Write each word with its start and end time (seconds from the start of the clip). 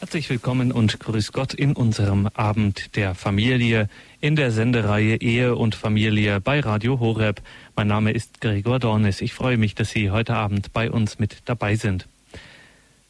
Herzlich 0.00 0.30
willkommen 0.30 0.70
und 0.70 1.00
grüß 1.00 1.32
Gott 1.32 1.54
in 1.54 1.72
unserem 1.72 2.28
Abend 2.28 2.94
der 2.94 3.16
Familie 3.16 3.88
in 4.20 4.36
der 4.36 4.52
Sendereihe 4.52 5.16
Ehe 5.16 5.56
und 5.56 5.74
Familie 5.74 6.40
bei 6.40 6.60
Radio 6.60 7.00
Horeb. 7.00 7.42
Mein 7.74 7.88
Name 7.88 8.12
ist 8.12 8.40
Gregor 8.40 8.78
Dornis. 8.78 9.20
Ich 9.20 9.34
freue 9.34 9.56
mich, 9.56 9.74
dass 9.74 9.90
Sie 9.90 10.12
heute 10.12 10.36
Abend 10.36 10.72
bei 10.72 10.88
uns 10.88 11.18
mit 11.18 11.38
dabei 11.46 11.74
sind. 11.74 12.06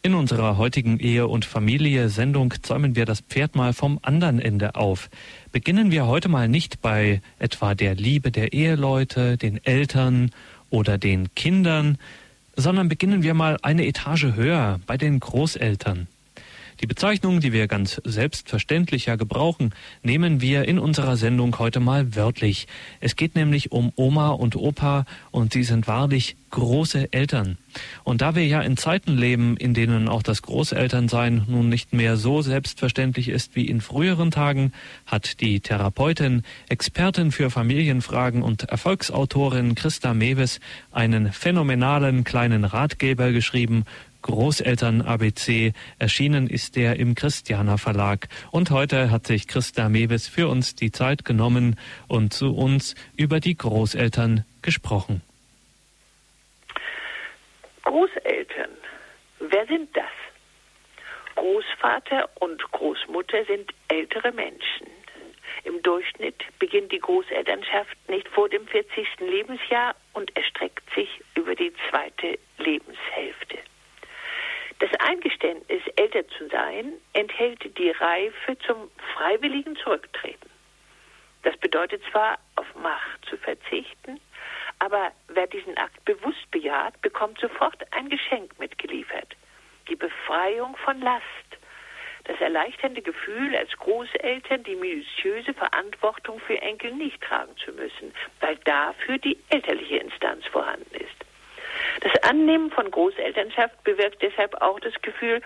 In 0.01 0.15
unserer 0.15 0.57
heutigen 0.57 0.99
Ehe 0.99 1.29
und 1.29 1.45
Familie 1.45 2.09
Sendung 2.09 2.55
zäumen 2.63 2.97
wir 2.97 3.05
das 3.05 3.21
Pferd 3.21 3.55
mal 3.55 3.75
vom 3.75 3.99
anderen 4.01 4.41
Ende 4.41 4.75
auf. 4.75 5.11
Beginnen 5.53 5.91
wir 5.91 6.07
heute 6.07 6.31
mal 6.31 6.49
nicht 6.49 6.81
bei 6.81 7.21
etwa 7.39 7.75
der 7.75 7.97
Liebe 7.97 8.31
der 8.31 8.55
Eheleute, 8.55 9.37
den 9.37 9.63
Eltern 9.63 10.31
oder 10.71 10.97
den 10.97 11.35
Kindern, 11.35 11.99
sondern 12.57 12.89
beginnen 12.89 13.23
wir 13.23 13.35
mal 13.35 13.59
eine 13.61 13.87
Etage 13.87 14.33
höher 14.35 14.81
bei 14.87 14.97
den 14.97 15.21
Großeltern. 15.21 16.09
Die 16.81 16.87
Bezeichnung, 16.87 17.41
die 17.41 17.53
wir 17.53 17.67
ganz 17.67 18.01
selbstverständlich 18.05 19.07
ja 19.07 19.17
gebrauchen, 19.17 19.75
nehmen 20.03 20.41
wir 20.41 20.67
in 20.67 20.79
unserer 20.79 21.17
Sendung 21.17 21.59
heute 21.59 21.81
mal 21.81 22.15
wörtlich. 22.15 22.69
Es 23.01 23.17
geht 23.17 23.35
nämlich 23.35 23.73
um 23.73 23.93
Oma 23.97 24.29
und 24.29 24.55
Opa 24.55 25.05
und 25.33 25.53
sie 25.53 25.65
sind 25.65 25.89
wahrlich 25.89 26.37
große 26.51 27.13
Eltern. 27.13 27.59
Und 28.05 28.23
da 28.23 28.35
wir 28.35 28.47
ja 28.47 28.61
in 28.61 28.77
Zeiten 28.77 29.17
leben, 29.17 29.57
in 29.57 29.75
denen 29.75 30.09
auch 30.09 30.23
das 30.23 30.43
Großelternsein 30.43 31.45
nun 31.47 31.69
nicht 31.69 31.93
mehr 31.93 32.17
so 32.17 32.43
selbstverständlich 32.43 33.29
ist 33.29 33.55
wie 33.55 33.67
in 33.67 33.81
früheren 33.81 34.31
Tagen, 34.31 34.73
hat 35.05 35.41
die 35.41 35.61
Therapeutin, 35.61 36.43
Expertin 36.69 37.33
für 37.33 37.51
Familienfragen 37.51 38.43
und 38.43 38.65
Erfolgsautorin 38.65 39.75
Christa 39.75 40.15
Mewes 40.15 40.61
einen 40.91 41.33
phänomenalen 41.33 42.25
kleinen 42.25 42.65
Ratgeber 42.65 43.33
geschrieben 43.33 43.85
Großeltern 44.23 45.03
ABC. 45.03 45.73
Erschienen 45.99 46.49
ist 46.49 46.77
der 46.77 46.99
im 46.99 47.15
Christianer 47.15 47.79
Verlag. 47.79 48.29
Und 48.51 48.71
heute 48.71 49.11
hat 49.11 49.27
sich 49.27 49.47
Christa 49.47 49.89
Mewes 49.89 50.29
für 50.29 50.49
uns 50.49 50.75
die 50.75 50.91
Zeit 50.91 51.25
genommen 51.25 51.79
und 52.09 52.33
zu 52.33 52.55
uns 52.55 52.95
über 53.17 53.41
die 53.41 53.57
Großeltern 53.57 54.45
gesprochen. 54.63 55.23
Großeltern, 57.85 58.71
wer 59.39 59.67
sind 59.67 59.89
das? 59.97 60.05
Großvater 61.37 62.29
und 62.41 62.61
Großmutter 62.73 63.45
sind 63.45 63.73
ältere 63.89 64.33
Menschen. 64.33 64.89
Im 65.65 65.83
Durchschnitt 65.83 66.43
beginnt 66.59 66.93
die 66.93 66.99
Großelternschaft 66.99 67.97
nicht 68.09 68.29
vor 68.29 68.49
dem 68.49 68.67
40. 68.67 69.07
Lebensjahr 69.21 69.95
und 70.15 70.35
erstreckt 70.37 70.83
sich 70.95 71.09
über 71.35 71.55
die 71.55 71.73
zweite 71.89 72.39
Lebenshälfte. 72.59 73.59
Das 74.79 74.91
Eingeständnis, 75.01 75.83
älter 75.97 76.27
zu 76.29 76.49
sein, 76.49 76.93
enthält 77.13 77.77
die 77.79 77.91
Reife 78.19 78.59
zum 78.67 78.91
freiwilligen 79.15 79.77
Zurücktreten. 79.77 80.51
Das 81.43 81.57
bedeutet 81.59 82.03
zwar, 82.11 82.39
auf 82.57 82.67
Macht 82.75 83.25
zu 83.29 83.37
verzichten, 83.37 84.21
aber 84.81 85.13
wer 85.29 85.47
diesen 85.47 85.77
Akt 85.79 86.05
bewusst 86.05 86.51
bejaht, 86.51 87.01
bekommt 87.01 87.41
sofort 87.41 87.81
ein 87.93 88.09
Geschenk 88.09 88.59
mitgeliefert. 88.59 89.37
Die 89.89 89.97
Befreiung 89.97 90.77
von 90.77 91.01
Last. 91.01 91.25
Das 92.25 92.41
erleichternde 92.41 93.01
Gefühl, 93.01 93.57
als 93.57 93.71
Großeltern 93.79 94.63
die 94.65 94.75
minutiöse 94.75 95.55
Verantwortung 95.55 96.41
für 96.41 96.61
Enkel 96.61 96.93
nicht 96.93 97.23
tragen 97.23 97.57
zu 97.65 97.73
müssen, 97.73 98.13
weil 98.41 98.57
dafür 98.65 99.19
die 99.19 99.39
elterliche 99.49 99.97
Instanz 99.97 100.45
vorhanden 100.47 100.95
ist. 100.95 101.25
Das 102.01 102.13
Annehmen 102.29 102.71
von 102.71 102.91
Großelternschaft 102.91 103.83
bewirkt 103.85 104.21
deshalb 104.21 104.61
auch 104.61 104.79
das 104.81 104.95
Gefühl. 105.01 105.41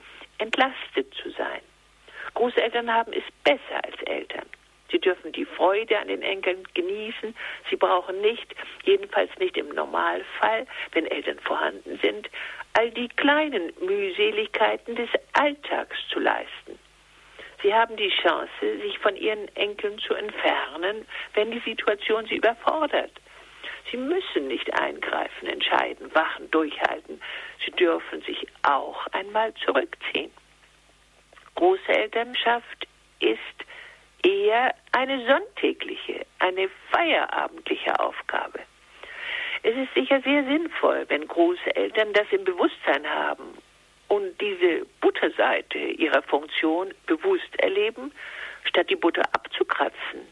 Großeltern 2.82 2.92
haben 2.92 3.12
es 3.12 3.24
besser 3.44 3.84
als 3.84 4.02
Eltern. 4.06 4.46
Sie 4.90 4.98
dürfen 4.98 5.32
die 5.32 5.44
Freude 5.44 5.98
an 5.98 6.08
den 6.08 6.22
Enkeln 6.22 6.64
genießen. 6.74 7.34
Sie 7.70 7.76
brauchen 7.76 8.20
nicht, 8.20 8.54
jedenfalls 8.84 9.30
nicht 9.38 9.56
im 9.56 9.68
Normalfall, 9.70 10.66
wenn 10.92 11.06
Eltern 11.06 11.38
vorhanden 11.40 11.98
sind, 12.02 12.28
all 12.74 12.90
die 12.90 13.08
kleinen 13.08 13.72
Mühseligkeiten 13.80 14.96
des 14.96 15.08
Alltags 15.32 15.96
zu 16.10 16.18
leisten. 16.20 16.78
Sie 17.62 17.72
haben 17.72 17.96
die 17.96 18.10
Chance, 18.22 18.78
sich 18.82 18.98
von 18.98 19.16
ihren 19.16 19.48
Enkeln 19.54 19.98
zu 19.98 20.14
entfernen, 20.14 21.06
wenn 21.34 21.52
die 21.52 21.60
Situation 21.60 22.26
sie 22.26 22.36
überfordert. 22.36 23.12
Sie 23.90 23.96
müssen 23.96 24.48
nicht 24.48 24.72
eingreifen, 24.74 25.46
entscheiden, 25.46 26.12
wachen, 26.14 26.50
durchhalten. 26.50 27.20
Sie 27.64 27.70
dürfen 27.72 28.20
sich 28.22 28.46
auch 28.62 29.06
einmal 29.12 29.54
zurückziehen. 29.54 30.32
Großelternschaft 31.62 32.88
ist 33.20 33.38
eher 34.24 34.74
eine 34.90 35.24
sonntägliche, 35.28 36.26
eine 36.40 36.68
feierabendliche 36.90 38.00
Aufgabe. 38.00 38.58
Es 39.62 39.76
ist 39.76 39.94
sicher 39.94 40.20
sehr 40.22 40.42
sinnvoll, 40.42 41.04
wenn 41.06 41.28
Großeltern 41.28 42.14
das 42.14 42.26
im 42.32 42.42
Bewusstsein 42.42 43.08
haben 43.08 43.56
und 44.08 44.40
diese 44.40 44.84
Butterseite 45.00 45.78
ihrer 45.78 46.22
Funktion 46.22 46.92
bewusst 47.06 47.54
erleben, 47.58 48.10
statt 48.64 48.90
die 48.90 48.96
Butter 48.96 49.22
abzukratzen 49.30 50.26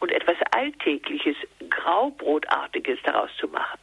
und 0.00 0.10
etwas 0.10 0.36
Alltägliches, 0.50 1.36
Graubrotartiges 1.70 2.98
daraus 3.04 3.30
zu 3.38 3.46
machen. 3.46 3.78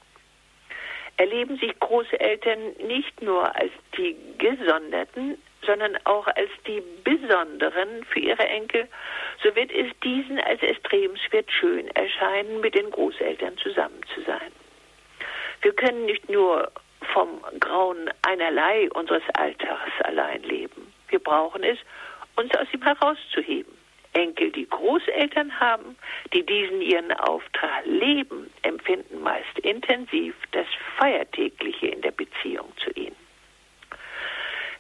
Erleben 1.16 1.58
sich 1.60 1.80
Großeltern 1.80 2.74
nicht 2.86 3.22
nur 3.22 3.56
als 3.56 3.72
die 3.96 4.18
Gesonderten, 4.38 5.38
sondern 5.66 5.98
auch 6.06 6.28
als 6.28 6.50
die 6.68 6.82
Besonderen 7.04 8.04
für 8.06 8.20
ihre 8.20 8.48
Enkel, 8.48 8.88
so 9.44 9.56
wird 9.56 9.72
es 9.72 9.88
diesen 10.04 10.40
als 10.40 10.62
erstrebenswert 10.62 11.52
schön 11.52 11.88
erscheinen, 11.96 12.62
mit 12.62 12.76
den 12.76 12.90
Großeltern 12.90 13.58
zusammen 13.58 14.02
zu 14.14 14.22
sein. 14.22 14.52
Wir 15.62 15.74
können 15.74 16.06
nicht 16.06 16.30
nur 16.30 16.72
vom 17.14 17.42
Grauen 17.60 18.10
einerlei 18.22 18.90
unseres 18.92 19.24
Alltags 19.34 19.92
allein 20.04 20.44
leben. 20.44 20.94
Wir 21.10 21.20
brauchen 21.20 21.64
es, 21.64 21.78
uns 22.36 22.54
aus 22.56 22.68
ihm 22.74 22.84
herauszuheben. 22.84 23.74
Enkel, 24.14 24.52
die 24.52 24.68
Großeltern 24.68 25.60
haben, 25.60 25.96
die 26.34 26.44
diesen 26.44 26.82
ihren 26.82 27.12
Auftrag 27.14 27.86
leben, 27.86 28.50
empfinden 28.64 29.22
meist 29.22 29.60
intensiv 29.60 30.36
das 30.52 30.66
Feiertägliche 30.98 31.88
in 31.88 32.02
der 32.02 32.12
Beziehung 32.12 32.72
zu 32.78 32.90
ihnen. 32.92 33.16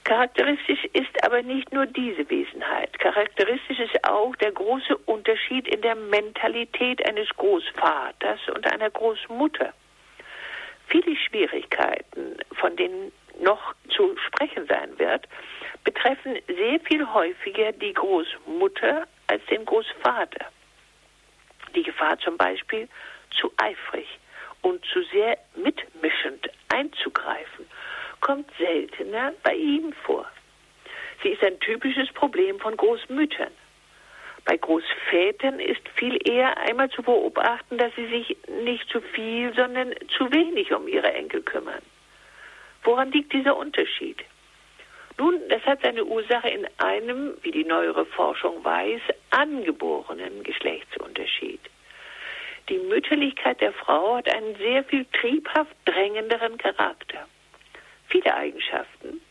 Charakteristisch 0.09 0.83
ist 0.93 1.23
aber 1.23 1.43
nicht 1.43 1.71
nur 1.71 1.85
diese 1.85 2.27
Wesenheit. 2.31 2.97
Charakteristisch 2.97 3.77
ist 3.77 4.03
auch 4.09 4.35
der 4.37 4.51
große 4.51 4.97
Unterschied 5.05 5.67
in 5.67 5.83
der 5.83 5.93
Mentalität 5.93 7.07
eines 7.07 7.29
Großvaters 7.37 8.39
und 8.55 8.65
einer 8.73 8.89
Großmutter. 8.89 9.71
Viele 10.87 11.15
Schwierigkeiten, 11.15 12.37
von 12.53 12.75
denen 12.75 13.11
noch 13.39 13.75
zu 13.89 14.17
sprechen 14.25 14.65
sein 14.65 14.97
wird, 14.97 15.27
betreffen 15.83 16.39
sehr 16.47 16.79
viel 16.79 17.05
häufiger 17.13 17.71
die 17.73 17.93
Großmutter 17.93 19.07
als 19.27 19.45
den 19.45 19.63
Großvater. 19.63 20.47
Die 21.75 21.83
Gefahr 21.83 22.17
zum 22.17 22.35
Beispiel, 22.35 22.89
zu 23.39 23.53
eifrig 23.57 24.07
und 24.63 24.83
zu 24.85 25.03
sehr 25.03 25.37
mitmischend 25.55 26.48
kommt 28.29 28.51
seltener 28.59 29.33
bei 29.41 29.55
ihm 29.55 29.91
vor. 30.05 30.23
Sie 31.23 31.29
ist 31.29 31.43
ein 31.43 31.59
typisches 31.61 32.13
Problem 32.13 32.59
von 32.59 32.77
Großmüttern. 32.77 33.49
Bei 34.45 34.55
Großvätern 34.55 35.59
ist 35.59 35.81
viel 35.95 36.19
eher 36.29 36.55
einmal 36.59 36.91
zu 36.91 37.01
beobachten, 37.01 37.79
dass 37.79 37.91
sie 37.95 38.05
sich 38.05 38.37
nicht 38.63 38.87
zu 38.91 39.01
viel, 39.01 39.51
sondern 39.55 39.95
zu 40.15 40.31
wenig 40.31 40.71
um 40.71 40.87
ihre 40.87 41.11
Enkel 41.11 41.41
kümmern. 41.41 41.81
Woran 42.83 43.11
liegt 43.11 43.33
dieser 43.33 43.57
Unterschied? 43.57 44.19
Nun, 45.17 45.41
das 45.49 45.63
hat 45.63 45.81
seine 45.81 46.05
Ursache 46.05 46.49
in 46.49 46.67
einem, 46.77 47.35
wie 47.41 47.51
die 47.51 47.65
neuere 47.65 48.05
Forschung 48.05 48.63
weiß, 48.63 49.01
angeborenen 49.31 50.43
Geschlechtsunterschied. 50.43 51.61
Die 52.69 52.77
Mütterlichkeit 52.77 53.59
der 53.59 53.73
Frau 53.73 54.17
hat 54.17 54.31
einen 54.31 54.55
sehr 54.57 54.83
viel 54.83 55.05
triebhaft 55.13 55.75
drängenderen 55.85 56.59
Charakter. 56.59 57.25
Viele 58.09 58.33
Eigenschaften, 58.33 59.21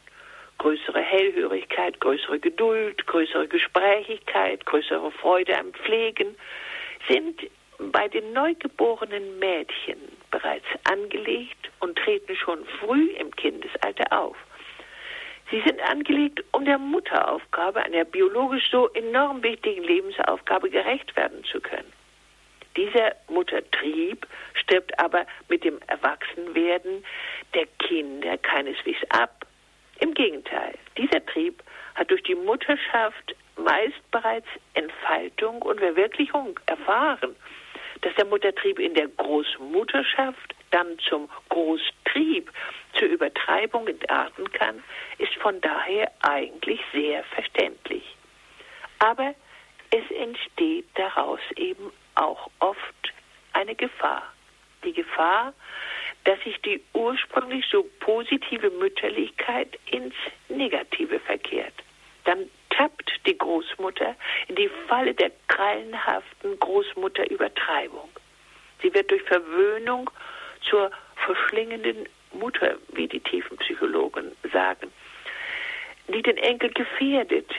größere 0.59 1.01
Hellhörigkeit, 1.01 2.01
größere 2.01 2.39
Geduld, 2.39 3.07
größere 3.07 3.49
Gesprächigkeit, 3.49 4.65
größere 4.67 5.11
Freude 5.13 5.59
am 5.59 5.73
Pflegen, 5.73 6.37
sind 7.09 7.49
bei 7.79 8.09
den 8.09 8.33
neugeborenen 8.33 9.39
Mädchen 9.39 9.99
bereits 10.31 10.67
angelegt 10.85 11.71
und 11.81 11.97
treten 11.97 12.35
schon 12.37 12.65
früh 12.81 13.11
im 13.13 13.31
Kindesalter 13.37 14.13
auf. 14.13 14.37
Sie 15.51 15.63
sind 15.65 15.81
angelegt, 15.81 16.45
um 16.53 16.65
der 16.65 16.79
Mutteraufgabe, 16.79 17.83
einer 17.83 18.05
biologisch 18.05 18.71
so 18.71 18.89
enorm 18.91 19.43
wichtigen 19.43 19.83
Lebensaufgabe 19.83 20.69
gerecht 20.69 21.17
werden 21.17 21.43
zu 21.45 21.61
können. 21.61 21.91
Dieser 22.79 23.17
Muttertrieb 23.29 24.25
stirbt 24.55 24.97
aber 25.01 25.27
mit 25.49 25.65
dem 25.65 25.81
Erwachsenwerden 25.89 27.05
der 27.53 27.67
Kinder 27.81 28.39
keineswegs 28.39 29.01
ab. 29.09 29.45
Im 29.99 30.15
Gegenteil, 30.15 30.79
dieser 30.97 31.27
Trieb 31.27 31.61
hat 31.97 32.09
durch 32.09 32.23
die 32.23 32.37
Mutterschaft 32.37 33.35
meist 33.57 34.09
bereits 34.13 34.47
Entfaltung 34.75 35.61
und 35.63 35.81
Verwirklichung 35.81 36.61
erfahren. 36.67 37.35
Dass 38.03 38.15
der 38.15 38.27
Muttertrieb 38.27 38.79
in 38.79 38.95
der 38.95 39.09
Großmutterschaft 39.09 40.55
dann 40.71 41.01
zum 41.01 41.29
Großtrieb, 41.49 42.49
zur 42.93 43.09
Übertreibung 43.09 43.89
entarten 43.89 44.53
kann, 44.53 44.85
ist 45.19 45.35
von 45.43 45.61
daher 45.63 46.13
eigentlich 46.21 46.79
sehr 46.93 47.25
verständlich. 47.25 48.05
Aber 49.01 49.35
es 49.91 50.09
entsteht 50.17 50.87
daraus 50.95 51.41
eben 51.57 51.91
auch 52.19 52.51
oft 52.59 53.13
eine 53.53 53.75
Gefahr. 53.75 54.23
Die 54.85 54.93
Gefahr, 54.93 55.55
dass 56.25 56.41
sich 56.45 56.61
die 56.63 56.83
ursprünglich 56.93 57.65
so 57.71 57.89
positive 58.01 58.71
Mütterlichkeit 58.71 59.79
ins 59.87 60.15
Negative 60.49 61.19
verkehrt. 61.21 61.75
Dann 62.25 62.51
tappt 62.71 63.11
die 63.27 63.37
Großmutter 63.37 64.15
in 64.49 64.57
die 64.57 64.71
Falle 64.87 65.15
der 65.15 65.33
krallenhaften 65.49 66.59
Großmutterübertreibung. 66.59 68.09
Sie 68.83 68.93
wird 68.95 69.11
durch 69.11 69.23
Verwöhnung 69.23 70.11
zur 70.69 70.91
verschlingenden 71.17 72.09
Mutter, 72.33 72.77
wie 72.93 73.09
die 73.09 73.21
tiefen 73.21 73.57
Psychologen 73.59 74.33
sagen, 74.53 74.93
die 76.09 76.23
den 76.23 76.37
Enkel 76.37 76.71
gefährdet, 76.71 77.51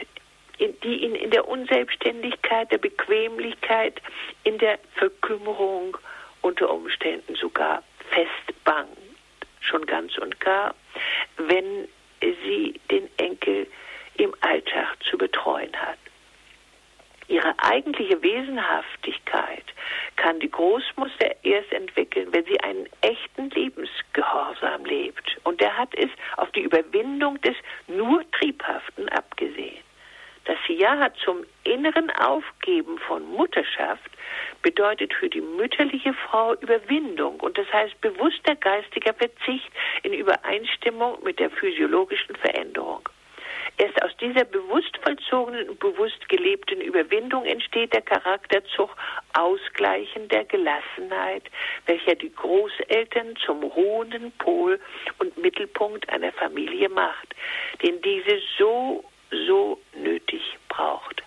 die 0.60 1.04
ihn 1.04 1.16
in 1.16 1.32
der 1.32 1.48
Unselbstständigkeit, 1.48 2.72
der 2.72 2.78
Bequemlichkeit, 2.78 4.02
in 4.44 4.58
der 4.58 4.80
Verkümmerung 4.96 5.98
unter 6.42 6.70
Umständen 6.70 7.36
sogar 7.36 7.84
festbangt, 8.10 8.98
schon 9.62 9.86
ganz 9.86 10.18
und 10.18 10.40
gar, 10.40 10.76
wenn 11.38 11.88
sie 12.22 12.80
den 12.92 13.10
Enkel 13.18 13.68
im 14.16 14.34
Alltag 14.42 14.98
zu 15.10 15.18
betreuen 15.18 15.76
hat. 15.76 15.98
Ihre 17.30 17.54
eigentliche 17.60 18.22
Wesenhaftigkeit 18.24 19.64
kann 20.16 20.40
die 20.40 20.50
Großmutter 20.50 21.36
erst 21.44 21.72
entwickeln, 21.72 22.28
wenn 22.32 22.44
sie 22.46 22.60
einen 22.62 22.90
echten 23.02 23.52
Lebensgehorsam 23.52 24.84
lebt. 24.84 25.38
Und 25.44 25.62
der 25.62 25.78
hat 25.78 25.94
es 25.96 26.10
auf 26.38 26.52
die 26.52 26.62
Überwindung 26.62 27.40
des 27.42 27.56
nur 27.88 28.24
Triebhaften 28.32 29.08
abgesehen. 29.10 29.78
Das 30.46 30.58
Ja 30.68 31.12
zum 31.24 31.46
inneren 31.64 32.10
Aufgeben 32.12 32.98
von 33.00 33.26
Mutterschaft 33.32 34.10
bedeutet 34.62 35.14
für 35.14 35.30
die 35.30 35.42
mütterliche 35.42 36.14
Frau 36.14 36.56
Überwindung 36.56 37.40
und 37.40 37.58
das 37.58 37.72
heißt 37.72 38.00
bewusster 38.02 38.56
geistiger 38.56 39.14
Verzicht 39.14 39.72
in 40.04 40.14
Übereinstimmung 40.14 41.24
mit 41.24 41.40
der 41.40 41.50
physiologischen 41.50 42.36
Veränderung. 42.36 43.08
Erst 43.80 44.04
aus 44.04 44.12
dieser 44.18 44.44
bewusst 44.44 44.98
vollzogenen 45.04 45.70
und 45.70 45.80
bewusst 45.80 46.28
gelebten 46.28 46.82
Überwindung 46.82 47.46
entsteht 47.46 47.94
der 47.94 48.02
Charakterzug 48.02 48.94
Ausgleichen 49.32 50.28
der 50.28 50.44
Gelassenheit, 50.44 51.44
welcher 51.86 52.16
die 52.16 52.34
Großeltern 52.34 53.38
zum 53.38 53.64
ruhenden 53.64 54.34
Pol 54.34 54.82
und 55.20 55.38
Mittelpunkt 55.38 56.10
einer 56.10 56.34
Familie 56.34 56.90
macht, 56.90 57.34
den 57.82 58.02
diese 58.02 58.42
so, 58.58 59.06
so 59.48 59.80
braucht. 60.80 61.24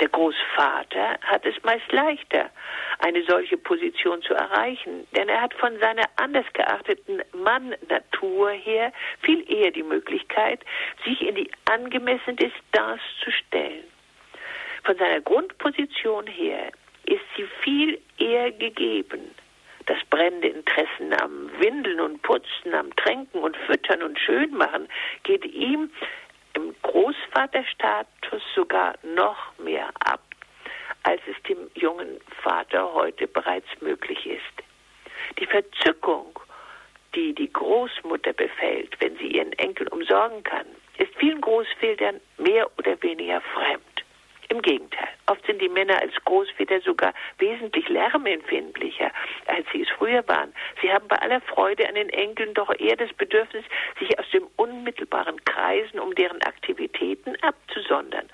Der 0.00 0.08
Großvater 0.08 1.18
hat 1.22 1.46
es 1.46 1.54
meist 1.62 1.90
leichter, 1.90 2.50
eine 2.98 3.22
solche 3.24 3.56
Position 3.56 4.20
zu 4.22 4.34
erreichen, 4.34 5.06
denn 5.16 5.28
er 5.28 5.40
hat 5.40 5.54
von 5.54 5.78
seiner 5.78 6.04
anders 6.16 6.44
geachteten 6.52 7.22
Mann-Natur 7.32 8.50
her 8.50 8.92
viel 9.22 9.50
eher 9.50 9.70
die 9.70 9.82
Möglichkeit, 9.82 10.60
sich 11.04 11.22
in 11.22 11.34
die 11.34 11.50
angemessene 11.64 12.36
Distanz 12.36 13.00
zu 13.24 13.30
stellen. 13.30 13.84
Von 14.84 14.96
seiner 14.98 15.20
Grundposition 15.22 16.26
her 16.26 16.70
ist 17.06 17.24
sie 17.36 17.46
viel 17.62 17.98
eher 18.18 18.52
gegeben. 18.52 19.34
Das 19.86 19.98
brennende 20.10 20.48
Interesse 20.48 21.22
am 21.22 21.50
Windeln 21.58 22.00
und 22.00 22.20
Putzen, 22.22 22.74
am 22.74 22.94
Tränken 22.96 23.40
und 23.40 23.56
Füttern 23.56 24.02
und 24.02 24.18
Schönmachen 24.18 24.88
geht 25.22 25.44
ihm 25.44 25.90
im 26.56 26.74
Großvaterstatus 26.82 28.42
sogar 28.54 28.94
noch 29.02 29.36
mehr 29.58 29.90
ab, 30.00 30.22
als 31.02 31.20
es 31.26 31.40
dem 31.44 31.70
jungen 31.74 32.18
Vater 32.42 32.92
heute 32.94 33.28
bereits 33.28 33.68
möglich 33.80 34.26
ist. 34.26 34.42
Die 35.38 35.46
Verzückung, 35.46 36.38
die 37.14 37.34
die 37.34 37.52
Großmutter 37.52 38.32
befällt, 38.32 38.98
wenn 39.00 39.16
sie 39.18 39.36
ihren 39.36 39.52
Enkel 39.54 39.86
umsorgen 39.88 40.42
kann, 40.42 40.66
ist 40.98 41.14
vielen 41.16 41.40
Großvätern 41.40 42.20
mehr 42.38 42.70
oder 42.78 43.00
weniger 43.02 43.40
fremd. 43.40 43.95
Im 44.48 44.62
Gegenteil, 44.62 45.08
oft 45.26 45.44
sind 45.46 45.60
die 45.60 45.68
Männer 45.68 46.00
als 46.00 46.14
Großväter 46.24 46.80
sogar 46.80 47.12
wesentlich 47.38 47.88
lärmempfindlicher, 47.88 49.10
als 49.46 49.66
sie 49.72 49.82
es 49.82 49.88
früher 49.90 50.26
waren. 50.28 50.54
Sie 50.80 50.92
haben 50.92 51.08
bei 51.08 51.16
aller 51.16 51.40
Freude 51.40 51.88
an 51.88 51.96
den 51.96 52.10
Enkeln 52.10 52.54
doch 52.54 52.72
eher 52.78 52.96
das 52.96 53.12
Bedürfnis, 53.14 53.64
sich 53.98 54.18
aus 54.18 54.28
dem 54.30 54.46
unmittelbaren 54.56 55.44
Kreisen 55.44 55.98
um 55.98 56.14
deren 56.14 56.40
Aktivitäten 56.42 57.36
abzusondern. 57.42 58.28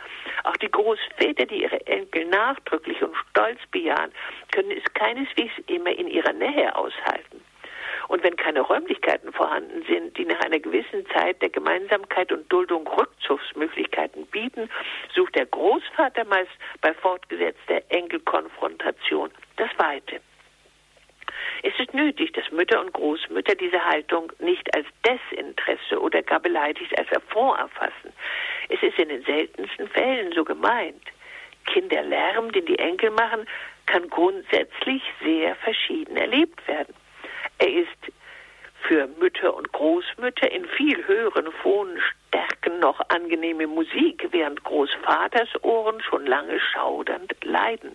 Auch 0.45 0.57
die 0.57 0.71
Großväter, 0.71 1.47
die 1.47 1.63
ihre 1.63 1.87
Enkel 1.87 2.27
nachdrücklich 2.27 3.03
und 3.03 3.17
stolz 3.31 3.61
bejahen, 3.71 4.13
können 4.53 4.73
es 4.73 4.85
keineswegs 4.95 5.55
immer 5.67 5.91
in 5.91 6.09
ihrer 6.09 6.33
Nähe 6.33 6.75
aushalten. 6.77 7.41
Und 8.09 8.23
wenn 8.23 8.37
keine 8.37 8.61
Räumlichkeiten 8.61 9.33
vorhanden 9.33 9.85
sind, 9.89 10.17
die 10.17 10.25
nach 10.25 10.41
einer 10.41 10.59
gewissen 10.59 11.07
Zeit 11.15 11.41
der 11.43 11.51
Gemeinsamkeit 11.51 12.33
und 12.33 12.51
Duldung 12.53 12.87
Rückzugsmöglichkeiten 12.87 14.27
bieten, 14.27 14.69
sucht 15.15 15.35
der 15.35 15.47
Großvater 15.47 16.25
meist 16.25 16.51
bei 16.81 16.93
fortgesetzter 16.95 17.83
Enkelkonfrontation 17.89 19.31
das 19.57 19.71
Weite. 19.79 20.21
Es 21.63 21.79
ist 21.79 21.95
nötig, 21.95 22.33
dass 22.33 22.51
Mütter 22.51 22.81
und 22.81 22.93
Großmütter 22.93 23.55
diese 23.55 23.85
Haltung 23.85 24.33
nicht 24.41 24.75
als 24.75 24.87
Desinteresse 25.07 26.01
oder 26.01 26.23
gar 26.23 26.41
beleidigt 26.41 26.99
als 26.99 27.11
Affront 27.13 27.59
erfassen. 27.59 28.13
Es 28.69 28.83
ist 28.83 28.99
in 28.99 29.09
den 29.09 29.23
seltensten 29.23 29.89
Fällen 29.89 30.33
so 30.33 30.45
gemeint. 30.45 31.03
Kinderlärm, 31.67 32.51
den 32.51 32.67
die 32.67 32.79
Enkel 32.79 33.11
machen, 33.11 33.47
kann 33.87 34.09
grundsätzlich 34.11 35.03
sehr 35.23 35.55
verschieden 35.57 36.17
erlebt 36.17 36.67
werden. 36.67 36.95
Er 37.63 37.73
ist 37.73 38.13
für 38.89 39.07
Mütter 39.21 39.55
und 39.55 39.71
Großmütter 39.71 40.51
in 40.51 40.67
viel 40.67 41.07
höheren 41.07 41.53
Phonstärken 41.63 42.81
noch 42.81 43.01
angenehme 43.09 43.69
Musik, 43.69 44.27
während 44.33 44.65
Großvaters 44.65 45.63
Ohren 45.63 46.03
schon 46.03 46.27
lange 46.27 46.59
schaudernd 46.59 47.33
leiden. 47.45 47.95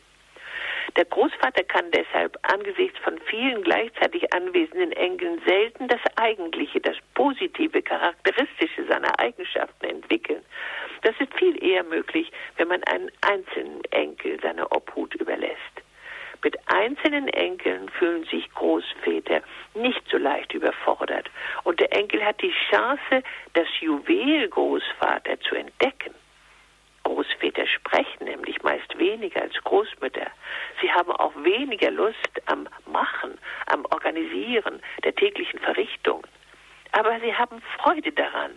Der 0.95 1.03
Großvater 1.03 1.65
kann 1.65 1.91
deshalb 1.91 2.39
angesichts 2.43 2.97
von 2.99 3.19
vielen 3.25 3.61
gleichzeitig 3.61 4.31
anwesenden 4.31 4.93
Enkeln 4.93 5.41
selten 5.45 5.89
das 5.89 5.99
Eigentliche, 6.15 6.79
das 6.79 6.95
positive, 7.13 7.81
charakteristische 7.81 8.85
seiner 8.87 9.19
Eigenschaften 9.19 9.85
entwickeln. 9.87 10.45
Das 11.01 11.13
ist 11.19 11.33
viel 11.33 11.61
eher 11.61 11.83
möglich, 11.83 12.31
wenn 12.55 12.69
man 12.69 12.85
einen 12.85 13.11
einzelnen 13.19 13.83
Enkel 13.91 14.39
seine 14.41 14.71
Obhut 14.71 15.13
überlässt. 15.15 15.81
Mit 16.43 16.57
einzelnen 16.67 17.27
Enkeln 17.29 17.89
fühlen 17.89 18.23
sich 18.25 18.49
Großväter 18.53 19.41
nicht 19.73 20.01
so 20.09 20.17
leicht 20.17 20.53
überfordert. 20.53 21.29
Und 21.63 21.79
der 21.79 21.91
Enkel 21.93 22.23
hat 22.23 22.41
die 22.41 22.53
Chance, 22.69 23.23
das 23.53 23.67
Juwel 23.79 24.47
Großvater 24.49 25.39
zu 25.41 25.55
entdecken. 25.55 26.13
Großväter 27.03 27.65
sprechen 27.65 28.25
nämlich 28.25 28.61
meist 28.63 28.97
weniger 28.99 29.41
als 29.41 29.55
Großmütter. 29.63 30.27
Sie 30.81 30.91
haben 30.91 31.11
auch 31.11 31.33
weniger 31.41 31.89
Lust 31.89 32.41
am 32.45 32.67
Machen, 32.85 33.37
am 33.67 33.85
Organisieren 33.85 34.81
der 35.03 35.15
täglichen 35.15 35.59
Verrichtungen. 35.59 36.27
Aber 36.91 37.19
sie 37.19 37.33
haben 37.33 37.61
Freude 37.77 38.11
daran, 38.11 38.51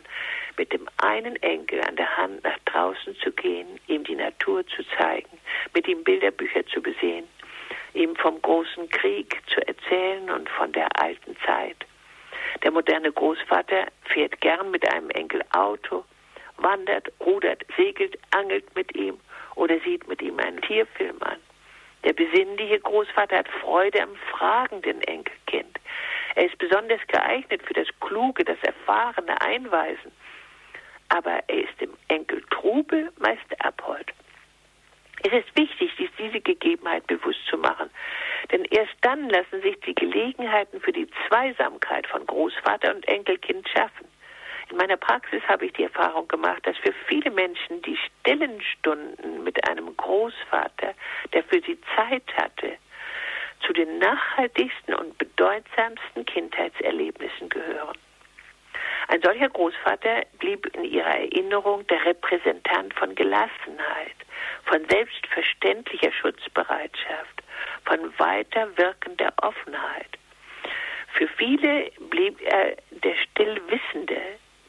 mit 0.57 0.73
dem 0.73 0.89
einen 0.99 1.37
Enkel 1.37 1.81
an 1.83 1.97
der 1.97 2.17
Hand 2.17 2.43
nach 2.43 2.59
draußen 2.67 3.17
zu 3.17 3.31
gehen, 3.33 3.81
ihm 3.87 4.05
die 4.05 4.17
Natur 4.17 4.67
zu 4.67 4.83
zeigen, 4.99 5.39
mit 5.75 5.87
ihm 5.89 6.03
Bilderbücher 6.05 6.67
zu 6.67 6.83
besehen, 6.83 7.27
ihm 7.95 8.17
vom 8.17 8.41
großen 8.43 8.89
Krieg 8.89 9.41
zu 9.53 9.67
erzählen 9.67 10.31
und 10.31 10.49
von 10.51 10.73
der 10.73 10.89
alten 11.01 11.37
Zeit. 11.47 11.77
Der 12.63 12.71
moderne 12.71 13.13
Großvater 13.13 13.87
fährt 14.05 14.41
gern 14.41 14.71
mit 14.71 14.91
einem 14.93 15.11
Enkel 15.11 15.43
Auto, 15.53 16.05
wandert, 16.57 17.11
rudert, 17.21 17.65
segelt, 17.77 18.19
angelt 18.33 18.75
mit 18.75 18.95
ihm 18.95 19.19
oder 19.55 19.79
sieht 19.81 20.07
mit 20.09 20.21
ihm 20.23 20.39
einen 20.39 20.61
Tierfilm 20.63 21.17
an. 21.21 21.39
Der 22.05 22.13
besinnliche 22.13 22.81
Großvater 22.81 23.39
hat 23.39 23.49
Freude 23.61 24.03
am 24.03 24.15
fragenden 24.31 25.03
Enkelkind. 25.03 25.79
Er 26.35 26.47
ist 26.47 26.59
besonders 26.59 27.01
geeignet 27.09 27.63
für 27.63 27.75
das 27.75 27.89
kluge, 28.01 28.45
das 28.45 28.59
erfahrene 28.63 29.41
Einweisen. 29.41 30.13
Aber 31.09 31.43
er 31.49 31.65
ist 31.65 31.81
dem 31.81 31.93
Enkel 32.09 32.43
Trubel 32.51 33.13
meist 33.19 33.65
abhold. 33.65 34.13
Es 35.23 35.33
ist 35.33 35.57
wichtig, 35.57 35.91
sich 35.97 36.11
diese 36.19 36.41
Gegebenheit 36.41 37.07
bewusst 37.07 37.45
zu 37.49 37.59
machen, 37.59 37.91
denn 38.50 38.65
erst 38.71 38.95
dann 39.03 39.29
lassen 39.29 39.61
sich 39.61 39.79
die 39.81 39.95
Gelegenheiten 39.95 40.81
für 40.81 40.93
die 40.93 41.09
Zweisamkeit 41.29 42.07
von 42.07 42.27
Großvater 42.27 42.95
und 42.95 43.07
Enkelkind 43.07 43.69
schaffen. 43.69 44.07
In 44.71 44.77
meiner 44.77 44.97
Praxis 44.97 45.43
habe 45.49 45.67
ich 45.67 45.73
die 45.75 45.85
Erfahrung 45.85 46.29
gemacht, 46.29 46.65
dass 46.65 46.77
für 46.79 46.95
viele 47.07 47.31
Menschen 47.31 47.83
die 47.83 47.97
stillen 47.97 48.62
Stunden 48.62 49.43
mit 49.43 49.69
einem 49.69 49.95
Großvater, 49.97 50.95
der 51.33 51.45
für 51.45 51.61
sie 51.61 51.79
Zeit 51.97 52.25
hatte, 52.37 52.77
zu 53.67 53.73
den 53.73 53.99
nachhaltigsten 53.99 54.95
und 54.95 55.19
bedeutsamsten 55.19 56.25
Kindheitserlebnissen 56.25 57.49
gehören. 57.49 57.99
Ein 59.11 59.23
solcher 59.23 59.49
Großvater 59.49 60.23
blieb 60.38 60.67
in 60.76 60.85
ihrer 60.85 61.19
Erinnerung 61.19 61.85
der 61.88 62.05
Repräsentant 62.05 62.95
von 62.95 63.12
Gelassenheit, 63.17 64.14
von 64.67 64.87
selbstverständlicher 64.88 66.12
Schutzbereitschaft, 66.12 67.43
von 67.87 68.17
weiter 68.21 68.69
wirkender 68.79 69.33
Offenheit. 69.43 70.07
Für 71.14 71.26
viele 71.26 71.90
blieb 72.09 72.40
er 72.40 72.76
der 72.90 73.17
Stillwissende, 73.17 74.21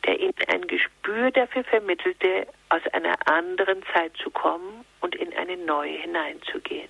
der 0.08 0.20
ihnen 0.20 0.34
ein 0.48 0.66
Gespür 0.66 1.30
dafür 1.30 1.64
vermittelte, 1.66 2.48
aus 2.70 2.82
einer 2.94 3.16
anderen 3.28 3.84
Zeit 3.94 4.18
zu 4.18 4.32
kommen 4.32 4.84
und 5.02 5.14
in 5.14 5.32
eine 5.38 5.56
neue 5.56 6.00
hineinzugehen. 6.00 6.90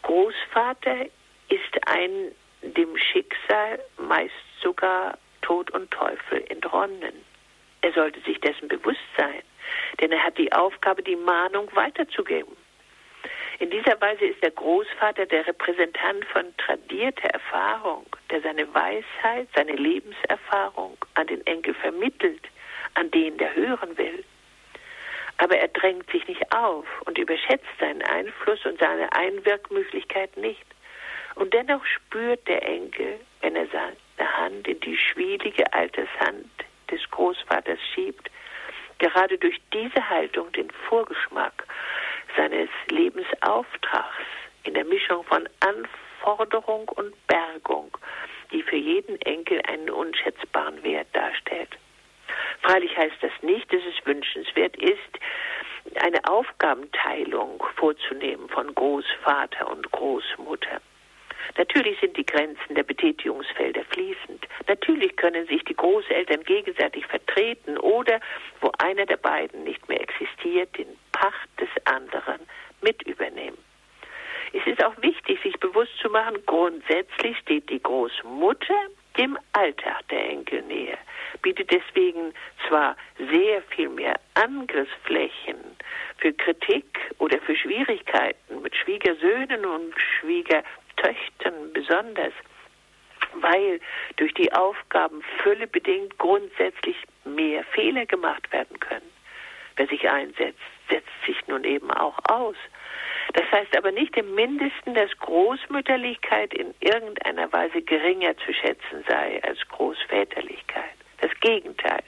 Großvater 0.00 1.04
ist 1.50 1.86
ein 1.86 2.32
dem 2.62 2.96
Schicksal 2.96 3.78
meist 3.98 4.32
sogar 4.62 5.18
Tod 5.44 5.70
und 5.72 5.90
Teufel 5.90 6.42
entronnen. 6.48 7.12
Er 7.82 7.92
sollte 7.92 8.18
sich 8.20 8.40
dessen 8.40 8.66
bewusst 8.66 9.06
sein, 9.18 9.42
denn 10.00 10.10
er 10.10 10.24
hat 10.24 10.38
die 10.38 10.50
Aufgabe, 10.52 11.02
die 11.02 11.16
Mahnung 11.16 11.68
weiterzugeben. 11.74 12.56
In 13.58 13.70
dieser 13.70 14.00
Weise 14.00 14.24
ist 14.24 14.42
der 14.42 14.52
Großvater 14.52 15.26
der 15.26 15.46
Repräsentant 15.46 16.24
von 16.32 16.56
tradierter 16.56 17.28
Erfahrung, 17.28 18.06
der 18.30 18.40
seine 18.40 18.72
Weisheit, 18.72 19.48
seine 19.54 19.76
Lebenserfahrung 19.76 20.96
an 21.12 21.26
den 21.26 21.46
Enkel 21.46 21.74
vermittelt, 21.74 22.48
an 22.94 23.10
den 23.10 23.36
der 23.36 23.54
hören 23.54 23.98
will. 23.98 24.24
Aber 25.36 25.58
er 25.58 25.68
drängt 25.68 26.10
sich 26.10 26.26
nicht 26.26 26.54
auf 26.54 26.86
und 27.04 27.18
überschätzt 27.18 27.68
seinen 27.78 28.02
Einfluss 28.02 28.64
und 28.64 28.78
seine 28.80 29.12
Einwirkmöglichkeit 29.12 30.38
nicht. 30.38 30.64
Und 31.34 31.52
dennoch 31.52 31.84
spürt 31.84 32.48
der 32.48 32.66
Enkel, 32.66 33.20
wenn 33.44 33.56
er 33.56 33.66
seine 33.66 34.36
Hand 34.38 34.66
in 34.66 34.80
die 34.80 34.96
schwielige 34.96 35.70
Altershand 35.74 36.48
des 36.90 37.00
Großvaters 37.10 37.78
schiebt, 37.94 38.30
gerade 38.98 39.36
durch 39.36 39.60
diese 39.70 40.08
Haltung 40.08 40.50
den 40.52 40.70
Vorgeschmack 40.88 41.66
seines 42.38 42.70
Lebensauftrags 42.88 44.24
in 44.62 44.72
der 44.72 44.86
Mischung 44.86 45.24
von 45.24 45.46
Anforderung 45.60 46.88
und 46.88 47.14
Bergung, 47.26 47.94
die 48.50 48.62
für 48.62 48.76
jeden 48.76 49.20
Enkel 49.20 49.60
einen 49.68 49.90
unschätzbaren 49.90 50.82
Wert 50.82 51.08
darstellt. 51.12 51.76
Freilich 52.62 52.96
heißt 52.96 53.20
das 53.20 53.32
nicht, 53.42 53.70
dass 53.70 53.82
es 53.82 54.06
wünschenswert 54.06 54.74
ist, 54.76 56.00
eine 56.02 56.24
Aufgabenteilung 56.24 57.62
vorzunehmen 57.76 58.48
von 58.48 58.74
Großvater 58.74 59.70
und 59.70 59.92
Großmutter. 59.92 60.80
Natürlich 61.56 61.98
sind 62.00 62.16
die 62.16 62.26
Grenzen 62.26 62.74
der 62.74 62.82
Betätigungsfelder 62.82 63.84
fließend. 63.90 64.46
Natürlich 64.68 65.16
können 65.16 65.46
sich 65.46 65.62
die 65.64 65.76
Großeltern 65.76 66.42
gegenseitig 66.44 67.06
vertreten 67.06 67.78
oder, 67.78 68.20
wo 68.60 68.70
einer 68.78 69.06
der 69.06 69.16
beiden 69.16 69.64
nicht 69.64 69.88
mehr 69.88 70.00
existiert, 70.00 70.76
den 70.76 70.88
Pacht 71.12 71.48
des 71.60 71.68
anderen 71.84 72.40
mit 72.80 73.02
übernehmen. 73.02 73.58
Es 74.52 74.64
ist 74.66 74.84
auch 74.84 74.94
wichtig, 75.02 75.40
sich 75.42 75.58
bewusst 75.58 75.96
zu 76.00 76.08
machen, 76.08 76.38
grundsätzlich 76.46 77.36
steht 77.38 77.68
die 77.70 77.82
Großmutter 77.82 78.86
dem 79.18 79.38
Alltag 79.52 80.08
der 80.08 80.28
Enkel 80.30 80.62
näher, 80.62 80.98
bietet 81.42 81.70
deswegen 81.70 82.32
zwar 82.68 82.96
sehr 83.18 83.62
viel 83.62 83.88
mehr 83.88 84.14
Angriffsflächen 84.34 85.56
für 86.18 86.32
Kritik 86.32 86.98
oder 87.18 87.38
für 87.40 87.56
Schwierigkeiten 87.56 88.62
mit 88.62 88.74
Schwiegersöhnen 88.76 89.64
und 89.64 89.94
Schwiegertöchtern 91.04 91.72
besonders, 91.72 92.32
weil 93.34 93.80
durch 94.16 94.32
die 94.34 94.52
Aufgabenfülle 94.52 95.66
bedingt 95.66 96.18
grundsätzlich 96.18 96.96
mehr 97.24 97.64
Fehler 97.64 98.06
gemacht 98.06 98.50
werden 98.52 98.78
können. 98.80 99.10
Wer 99.76 99.86
sich 99.88 100.08
einsetzt, 100.08 100.60
setzt 100.88 101.08
sich 101.26 101.36
nun 101.48 101.64
eben 101.64 101.90
auch 101.90 102.18
aus. 102.28 102.56
Das 103.32 103.50
heißt 103.50 103.76
aber 103.76 103.90
nicht 103.90 104.16
im 104.16 104.34
mindesten, 104.34 104.94
dass 104.94 105.10
Großmütterlichkeit 105.18 106.54
in 106.54 106.74
irgendeiner 106.80 107.52
Weise 107.52 107.82
geringer 107.82 108.36
zu 108.36 108.52
schätzen 108.52 109.04
sei 109.08 109.42
als 109.42 109.58
Großväterlichkeit. 109.68 110.94
Das 111.20 111.30
Gegenteil 111.40 112.02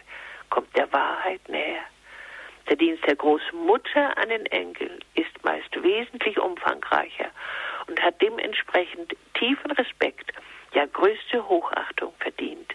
kommt 0.51 0.75
der 0.77 0.93
Wahrheit 0.93 1.49
näher. 1.49 1.83
Der 2.69 2.77
Dienst 2.77 3.05
der 3.07 3.17
Großmutter 3.17 4.17
an 4.19 4.29
den 4.29 4.47
Enkel 4.47 4.99
ist 5.15 5.45
meist 5.45 5.83
wesentlich 5.83 6.39
umfangreicher 6.39 7.31
und 7.87 8.01
hat 8.03 8.21
dementsprechend 8.21 9.15
tiefen 9.35 9.71
Respekt, 9.73 10.33
ja 10.73 10.87
größte 10.87 11.49
Hochachtung 11.49 12.13
verdient. 12.19 12.75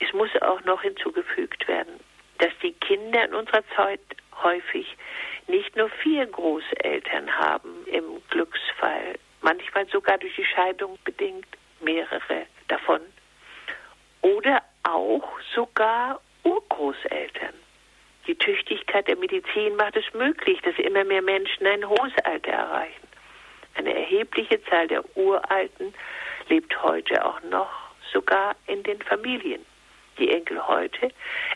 Es 0.00 0.12
muss 0.12 0.30
auch 0.42 0.62
noch 0.64 0.82
hinzugefügt 0.82 1.66
werden, 1.68 2.00
dass 2.38 2.52
die 2.62 2.72
Kinder 2.72 3.24
in 3.24 3.34
unserer 3.34 3.62
Zeit 3.76 4.00
häufig 4.42 4.96
nicht 5.46 5.76
nur 5.76 5.88
vier 5.88 6.26
Großeltern 6.26 7.30
haben 7.38 7.86
im 7.86 8.22
Glücksfall, 8.30 9.18
manchmal 9.40 9.86
sogar 9.86 10.18
durch 10.18 10.34
die 10.36 10.44
Scheidung 10.44 10.98
bedingt 11.04 11.46
mehrere 11.80 12.46
davon. 12.68 13.00
Oder 14.22 14.62
auch 14.82 15.28
sogar 15.54 16.20
Urgroßeltern. 16.42 17.54
Die 18.26 18.36
Tüchtigkeit 18.36 19.06
der 19.06 19.16
Medizin 19.16 19.76
macht 19.76 19.96
es 19.96 20.14
möglich, 20.14 20.60
dass 20.62 20.78
immer 20.78 21.04
mehr 21.04 21.22
Menschen 21.22 21.66
ein 21.66 21.86
hohes 21.86 22.12
Alter 22.24 22.52
erreichen. 22.52 23.03
Eine 23.74 23.94
erhebliche 23.94 24.62
Zahl 24.64 24.88
der 24.88 25.04
Uralten 25.16 25.94
lebt 26.48 26.82
heute 26.82 27.24
auch 27.24 27.42
noch 27.42 27.70
sogar 28.12 28.54
in 28.66 28.82
den 28.82 29.00
Familien. 29.02 29.64
Die 30.18 30.30
Enkel 30.30 30.64
heute 30.66 31.10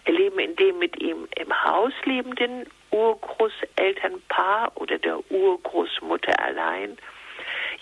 erleben 0.05 0.39
in 0.41 0.57
dem 0.57 0.79
mit 0.79 1.01
ihm 1.01 1.29
im 1.37 1.65
Haus 1.65 1.93
lebenden 2.05 2.67
Urgroßelternpaar 2.91 4.73
oder 4.75 4.99
der 4.99 5.19
Urgroßmutter 5.31 6.41
allein 6.43 6.99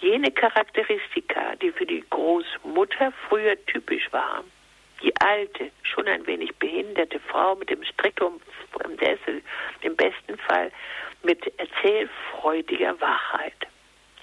jene 0.00 0.30
Charakteristika, 0.30 1.56
die 1.62 1.70
für 1.70 1.86
die 1.86 2.04
Großmutter 2.10 3.12
früher 3.28 3.56
typisch 3.66 4.12
waren. 4.12 4.44
Die 5.02 5.14
alte, 5.20 5.70
schon 5.82 6.08
ein 6.08 6.26
wenig 6.26 6.54
behinderte 6.56 7.20
Frau 7.20 7.54
mit 7.54 7.70
dem 7.70 7.82
Stricklumpf 7.84 8.42
im 8.84 8.98
Sessel, 8.98 9.42
im 9.82 9.96
besten 9.96 10.36
Fall 10.38 10.70
mit 11.22 11.40
erzählfreudiger 11.58 13.00
Wachheit. 13.00 13.66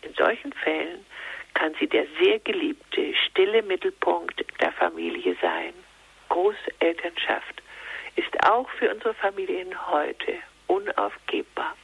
In 0.03 0.13
solchen 0.15 0.53
Fällen 0.53 1.05
kann 1.53 1.73
sie 1.79 1.87
der 1.87 2.05
sehr 2.19 2.39
geliebte, 2.39 3.13
stille 3.15 3.61
Mittelpunkt 3.61 4.43
der 4.59 4.71
Familie 4.73 5.35
sein. 5.41 5.73
Großelternschaft 6.29 7.61
ist 8.15 8.43
auch 8.43 8.69
für 8.71 8.93
unsere 8.93 9.13
Familien 9.13 9.73
heute 9.89 10.35
unaufgebbar. 10.67 11.75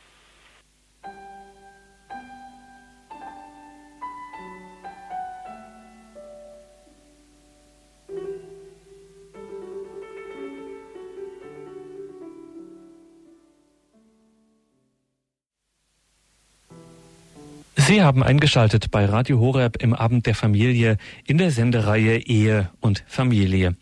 Sie 17.90 18.04
haben 18.04 18.22
eingeschaltet 18.22 18.92
bei 18.92 19.06
Radio 19.06 19.40
Horeb 19.40 19.82
im 19.82 19.96
Abend 19.96 20.28
der 20.28 20.36
Familie 20.36 20.98
in 21.26 21.40
der 21.40 21.50
Sendereihe 21.50 22.20
Ehe 22.20 22.70
und 22.82 23.04
Familie. 23.08 23.78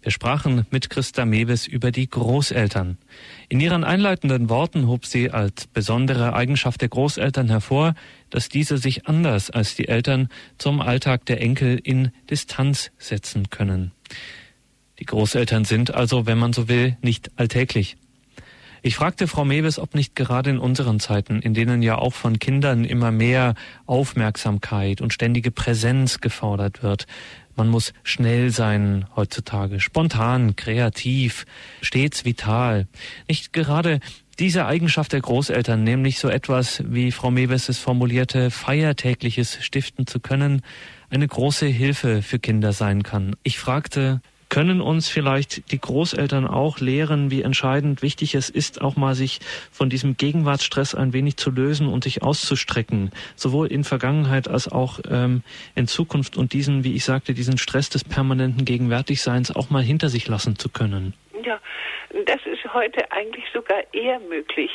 Wir 0.00 0.12
sprachen 0.12 0.64
mit 0.70 0.90
Christa 0.90 1.24
Mewes 1.24 1.66
über 1.66 1.90
die 1.90 2.08
Großeltern. 2.08 2.98
In 3.48 3.58
ihren 3.58 3.82
einleitenden 3.82 4.48
Worten 4.48 4.86
hob 4.86 5.06
sie 5.06 5.32
als 5.32 5.66
besondere 5.66 6.34
Eigenschaft 6.34 6.82
der 6.82 6.88
Großeltern 6.88 7.48
hervor, 7.48 7.94
dass 8.30 8.48
diese 8.48 8.78
sich 8.78 9.08
anders 9.08 9.50
als 9.50 9.74
die 9.74 9.88
Eltern 9.88 10.28
zum 10.58 10.80
Alltag 10.80 11.26
der 11.26 11.40
Enkel 11.40 11.80
in 11.82 12.12
Distanz 12.30 12.92
setzen 12.96 13.50
können. 13.50 13.90
Die 15.00 15.04
Großeltern 15.04 15.64
sind 15.64 15.92
also, 15.92 16.26
wenn 16.26 16.38
man 16.38 16.52
so 16.52 16.68
will, 16.68 16.96
nicht 17.02 17.32
alltäglich. 17.34 17.96
Ich 18.82 18.96
fragte 18.96 19.26
Frau 19.26 19.44
Mewes, 19.44 19.78
ob 19.78 19.94
nicht 19.94 20.14
gerade 20.14 20.50
in 20.50 20.58
unseren 20.58 21.00
Zeiten, 21.00 21.40
in 21.40 21.54
denen 21.54 21.82
ja 21.82 21.98
auch 21.98 22.14
von 22.14 22.38
Kindern 22.38 22.84
immer 22.84 23.10
mehr 23.10 23.54
Aufmerksamkeit 23.86 25.00
und 25.00 25.12
ständige 25.12 25.50
Präsenz 25.50 26.20
gefordert 26.20 26.82
wird, 26.82 27.06
man 27.58 27.68
muss 27.70 27.92
schnell 28.04 28.50
sein 28.50 29.06
heutzutage, 29.16 29.80
spontan, 29.80 30.54
kreativ, 30.54 31.44
stets 31.82 32.24
vital. 32.24 32.86
Nicht 33.26 33.52
gerade 33.52 33.98
diese 34.38 34.66
Eigenschaft 34.66 35.12
der 35.12 35.20
Großeltern, 35.20 35.82
nämlich 35.82 36.20
so 36.20 36.28
etwas, 36.28 36.84
wie 36.86 37.10
Frau 37.10 37.32
Mewes 37.32 37.68
es 37.68 37.78
formulierte, 37.78 38.52
feiertägliches 38.52 39.58
stiften 39.60 40.06
zu 40.06 40.20
können, 40.20 40.62
eine 41.10 41.26
große 41.26 41.66
Hilfe 41.66 42.22
für 42.22 42.38
Kinder 42.38 42.72
sein 42.72 43.02
kann. 43.02 43.34
Ich 43.42 43.58
fragte, 43.58 44.20
können 44.48 44.80
uns 44.80 45.08
vielleicht 45.08 45.70
die 45.72 45.80
Großeltern 45.80 46.46
auch 46.46 46.78
lehren, 46.78 47.30
wie 47.30 47.42
entscheidend 47.42 48.02
wichtig 48.02 48.34
es 48.34 48.50
ist, 48.50 48.80
auch 48.80 48.96
mal 48.96 49.14
sich 49.14 49.40
von 49.70 49.90
diesem 49.90 50.16
Gegenwartsstress 50.16 50.94
ein 50.94 51.12
wenig 51.12 51.36
zu 51.36 51.50
lösen 51.50 51.88
und 51.88 52.04
sich 52.04 52.22
auszustrecken, 52.22 53.10
sowohl 53.36 53.66
in 53.68 53.84
Vergangenheit 53.84 54.48
als 54.48 54.70
auch 54.70 55.00
ähm, 55.10 55.42
in 55.74 55.86
Zukunft 55.86 56.36
und 56.36 56.52
diesen, 56.52 56.84
wie 56.84 56.94
ich 56.94 57.04
sagte, 57.04 57.34
diesen 57.34 57.58
Stress 57.58 57.90
des 57.90 58.04
permanenten 58.04 58.64
Gegenwärtigseins 58.64 59.54
auch 59.54 59.70
mal 59.70 59.82
hinter 59.82 60.08
sich 60.08 60.28
lassen 60.28 60.58
zu 60.58 60.68
können. 60.68 61.14
Ja, 61.44 61.60
das 62.26 62.40
ist 62.46 62.72
heute 62.72 63.10
eigentlich 63.12 63.44
sogar 63.52 63.82
eher 63.92 64.18
möglich. 64.20 64.70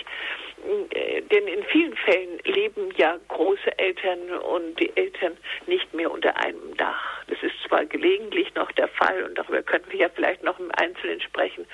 Äh, 0.91 1.21
denn 1.21 1.47
in 1.47 1.63
vielen 1.65 1.95
Fällen 1.95 2.39
leben 2.45 2.91
ja 2.97 3.17
Großeltern 3.27 4.31
und 4.31 4.79
die 4.79 4.95
Eltern 4.95 5.37
nicht 5.67 5.93
mehr 5.93 6.11
unter 6.11 6.35
einem 6.37 6.75
Dach. 6.77 7.23
Das 7.27 7.41
ist 7.41 7.55
zwar 7.67 7.85
gelegentlich 7.85 8.53
noch 8.55 8.71
der 8.73 8.87
Fall 8.87 9.23
und 9.23 9.37
darüber 9.37 9.61
könnten 9.61 9.91
wir 9.91 9.99
ja 9.99 10.09
vielleicht 10.09 10.43
noch 10.43 10.59
im 10.59 10.71
Einzelnen 10.71 11.21
sprechen, 11.21 11.65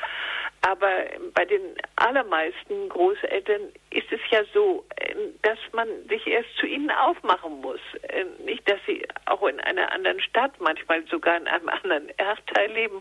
aber 0.62 0.89
bei 1.34 1.46
den 1.46 1.75
allermeisten 1.96 2.89
Großeltern 2.89 3.62
ist 3.91 4.12
es 4.12 4.19
ja 4.29 4.43
so, 4.53 4.86
äh, 4.98 5.15
dass 5.41 5.58
man 5.72 5.88
sich 6.10 6.27
erst 6.27 6.53
zu 6.58 6.65
ihnen 6.65 6.91
aufmachen 6.91 7.62
muss. 7.62 7.79
Äh, 8.01 8.25
nicht, 8.43 8.69
dass 8.69 8.79
sie 8.86 9.08
auch 9.25 9.48
in 9.48 9.60
einer 9.62 9.91
anderen 9.93 10.19
Stadt, 10.19 10.51
manchmal 10.60 11.05
sogar 11.08 11.38
in 11.38 11.48
einem 11.48 11.69
anderen 11.69 12.10
Erdteil 12.17 12.72
leben. 12.72 13.00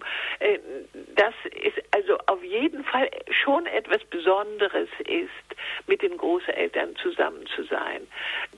Das 1.19 1.35
ist 1.47 1.83
also 1.91 2.17
auf 2.27 2.45
jeden 2.45 2.85
Fall 2.85 3.11
schon 3.29 3.67
etwas 3.67 4.05
Besonderes 4.05 4.89
ist, 5.01 5.89
mit 5.89 6.01
den 6.01 6.17
Großeltern 6.17 6.95
zusammen 6.95 7.45
zu 7.57 7.65
sein. 7.65 8.07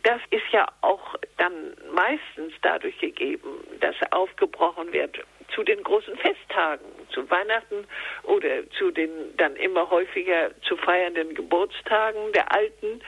Das 0.02 0.20
ist 0.28 0.44
ja 0.52 0.66
auch 0.82 1.16
dann 1.38 1.74
meistens 1.94 2.52
dadurch 2.60 2.98
gegeben, 2.98 3.48
dass 3.80 3.96
aufgebrochen 4.12 4.92
wird 4.92 5.24
zu 5.54 5.62
den 5.62 5.82
großen 5.82 6.16
Festtagen, 6.18 6.84
zu 7.08 7.28
Weihnachten 7.30 7.86
oder 8.24 8.68
zu 8.78 8.90
den 8.90 9.10
dann 9.38 9.56
immer 9.56 9.88
häufiger 9.90 10.50
zu 10.60 10.76
feiernden 10.76 11.34
Geburtstagen 11.34 12.30
der 12.34 12.52
Alten, 12.52 13.00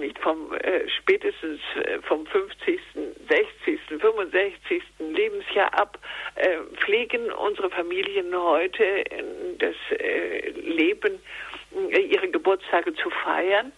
nicht 0.00 0.18
vom 0.18 0.52
äh, 0.54 0.88
spätestens 0.88 1.60
äh, 1.76 2.00
vom 2.02 2.26
50., 2.26 2.80
60., 3.28 3.80
65. 4.00 4.82
Lebensjahr 4.98 5.72
ab, 5.78 5.98
äh, 6.36 6.58
pflegen 6.76 7.30
unsere 7.32 7.70
Familien 7.70 8.34
heute 8.34 9.04
das 9.58 9.74
äh, 9.98 10.50
Leben, 10.50 11.20
äh, 11.90 12.00
ihre 12.00 12.28
Geburtstage 12.28 12.94
zu 12.94 13.10
feiern. 13.10 13.72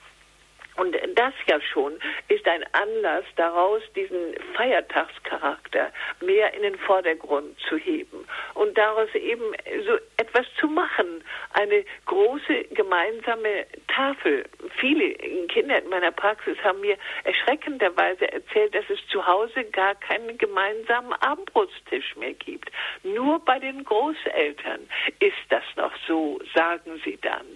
Und 0.78 0.96
das 1.16 1.34
ja 1.46 1.60
schon 1.60 1.98
ist 2.28 2.46
ein 2.46 2.64
Anlass 2.72 3.24
daraus, 3.34 3.82
diesen 3.96 4.34
Feiertagscharakter 4.54 5.92
mehr 6.20 6.54
in 6.54 6.62
den 6.62 6.78
Vordergrund 6.78 7.58
zu 7.68 7.76
heben 7.76 8.24
und 8.54 8.78
daraus 8.78 9.12
eben 9.14 9.52
so 9.86 9.98
etwas 10.16 10.46
zu 10.60 10.68
machen, 10.68 11.24
eine 11.52 11.84
große 12.06 12.64
gemeinsame 12.70 13.66
Tafel. 13.88 14.44
Viele 14.76 15.14
Kinder 15.48 15.82
in 15.82 15.88
meiner 15.88 16.12
Praxis 16.12 16.56
haben 16.62 16.80
mir 16.80 16.96
erschreckenderweise 17.24 18.30
erzählt, 18.30 18.74
dass 18.74 18.88
es 18.88 19.04
zu 19.08 19.26
Hause 19.26 19.64
gar 19.64 19.96
keinen 19.96 20.38
gemeinsamen 20.38 21.12
Abendbrotstisch 21.14 22.14
mehr 22.16 22.34
gibt. 22.34 22.70
Nur 23.02 23.44
bei 23.44 23.58
den 23.58 23.84
Großeltern 23.84 24.88
ist 25.18 25.36
das 25.48 25.64
noch 25.76 25.92
so, 26.06 26.38
sagen 26.54 27.00
sie 27.04 27.18
dann. 27.20 27.46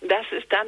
Das 0.00 0.24
ist 0.32 0.50
dann 0.50 0.66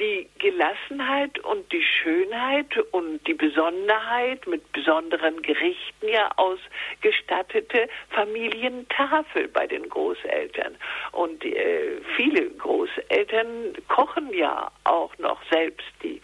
die 0.00 0.28
Gelassenheit, 0.38 1.27
Schönheit 1.28 1.38
und 1.44 1.72
die 1.72 1.82
Schönheit 1.82 2.78
und 2.92 3.26
die 3.26 3.34
Besonderheit 3.34 4.46
mit 4.46 4.72
besonderen 4.72 5.42
Gerichten 5.42 6.08
ja 6.08 6.30
ausgestattete 6.36 7.88
Familientafel 8.10 9.48
bei 9.48 9.66
den 9.66 9.88
Großeltern. 9.88 10.76
Und 11.12 11.44
äh, 11.44 12.00
viele 12.16 12.50
Großeltern 12.50 13.74
kochen 13.88 14.32
ja 14.32 14.70
auch 14.84 15.16
noch 15.18 15.40
selbst. 15.50 15.86
Die 16.02 16.20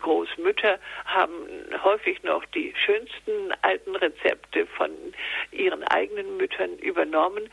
Großmütter 0.00 0.78
haben 1.04 1.48
häufig 1.82 2.22
noch 2.22 2.44
die 2.46 2.74
schönsten 2.84 3.52
alten 3.62 3.96
Rezepte 3.96 4.66
von 4.66 4.90
ihren 5.52 5.82
eigenen 5.84 6.36
Müttern 6.36 6.76
übernommen, 6.78 7.48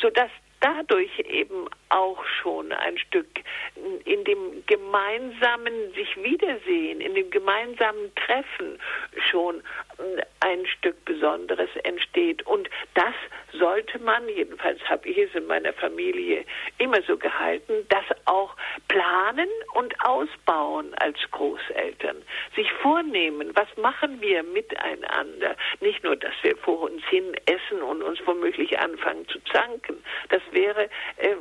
sodass 0.00 0.30
dadurch 0.60 1.18
eben 1.20 1.68
auch 1.88 2.24
schon 2.42 2.72
ein 2.72 2.98
Stück 2.98 3.26
in 4.04 4.24
dem 4.24 4.64
gemeinsamen 4.66 5.92
sich 5.94 6.16
wiedersehen, 6.22 7.00
in 7.00 7.14
dem 7.14 7.30
gemeinsamen 7.30 8.14
Treffen 8.14 8.78
schon 9.30 9.62
ein 10.40 10.66
Stück 10.66 11.04
Besonderes 11.04 11.70
entsteht. 11.84 12.46
Und 12.46 12.68
das 12.94 13.14
sollte 13.52 13.98
man, 13.98 14.28
jedenfalls 14.28 14.80
habe 14.88 15.08
ich 15.08 15.18
es 15.18 15.34
in 15.34 15.46
meiner 15.46 15.72
Familie 15.72 16.44
immer 16.78 17.00
so 17.02 17.16
gehalten, 17.16 17.86
das 17.88 18.04
auch 18.26 18.54
planen 18.88 19.48
und 19.74 19.94
ausbauen 20.04 20.94
als 20.94 21.18
Großeltern. 21.30 22.16
Sich 22.56 22.70
vornehmen, 22.72 23.50
was 23.54 23.68
machen 23.76 24.20
wir 24.20 24.42
miteinander. 24.42 25.56
Nicht 25.80 26.02
nur, 26.04 26.16
dass 26.16 26.34
wir 26.42 26.56
vor 26.58 26.82
uns 26.82 27.02
hin 27.06 27.34
essen 27.46 27.82
und 27.82 28.02
uns 28.02 28.18
womöglich 28.26 28.78
anfangen 28.78 29.26
zu 29.28 29.38
zanken. 29.44 30.02
Das 30.28 30.42
wäre, 30.52 30.88
äh, 31.16 31.34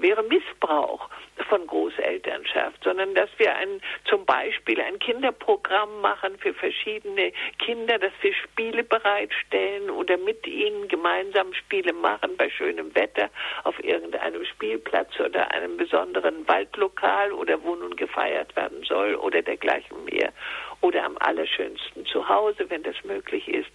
wäre 0.00 0.22
Missbrauch 0.22 1.08
von 1.48 1.66
Großelternschaft, 1.66 2.82
sondern 2.84 3.14
dass 3.14 3.30
wir 3.38 3.54
ein, 3.54 3.80
zum 4.04 4.24
Beispiel 4.24 4.80
ein 4.80 4.98
Kinderprogramm 4.98 6.00
machen 6.00 6.38
für 6.38 6.52
verschiedene 6.52 7.32
Kinder, 7.58 7.98
dass 7.98 8.12
wir 8.20 8.34
Spiele 8.34 8.84
bereitstellen 8.84 9.90
oder 9.90 10.16
mit 10.16 10.46
ihnen 10.46 10.88
gemeinsam 10.88 11.37
Spiele 11.54 11.92
machen 11.92 12.36
bei 12.36 12.50
schönem 12.50 12.94
Wetter 12.94 13.30
auf 13.64 13.82
irgendeinem 13.82 14.44
Spielplatz 14.44 15.18
oder 15.20 15.50
einem 15.52 15.76
besonderen 15.76 16.46
Waldlokal 16.46 17.32
oder 17.32 17.62
wo 17.62 17.74
nun 17.74 17.96
gefeiert 17.96 18.54
werden 18.56 18.82
soll 18.84 19.14
oder 19.16 19.42
dergleichen 19.42 20.04
mehr 20.04 20.32
oder 20.80 21.04
am 21.04 21.16
allerschönsten 21.18 22.06
zu 22.06 22.28
Hause, 22.28 22.68
wenn 22.68 22.82
das 22.82 22.96
möglich 23.04 23.48
ist. 23.48 23.70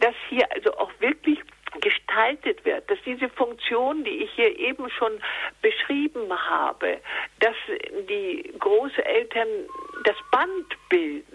Dass 0.00 0.14
hier 0.28 0.50
also 0.52 0.76
auch 0.76 0.90
wirklich 0.98 1.38
gestaltet 1.80 2.64
wird, 2.64 2.88
dass 2.88 2.98
diese 3.04 3.28
Funktion, 3.28 4.04
die 4.04 4.22
ich 4.24 4.30
hier 4.32 4.58
eben 4.58 4.88
schon 4.90 5.20
beschrieben 5.60 6.32
habe, 6.32 7.00
dass 7.40 7.56
die 8.08 8.52
Großeltern 8.58 9.48
das 10.04 10.16
Band 10.30 10.66
bilden 10.88 11.33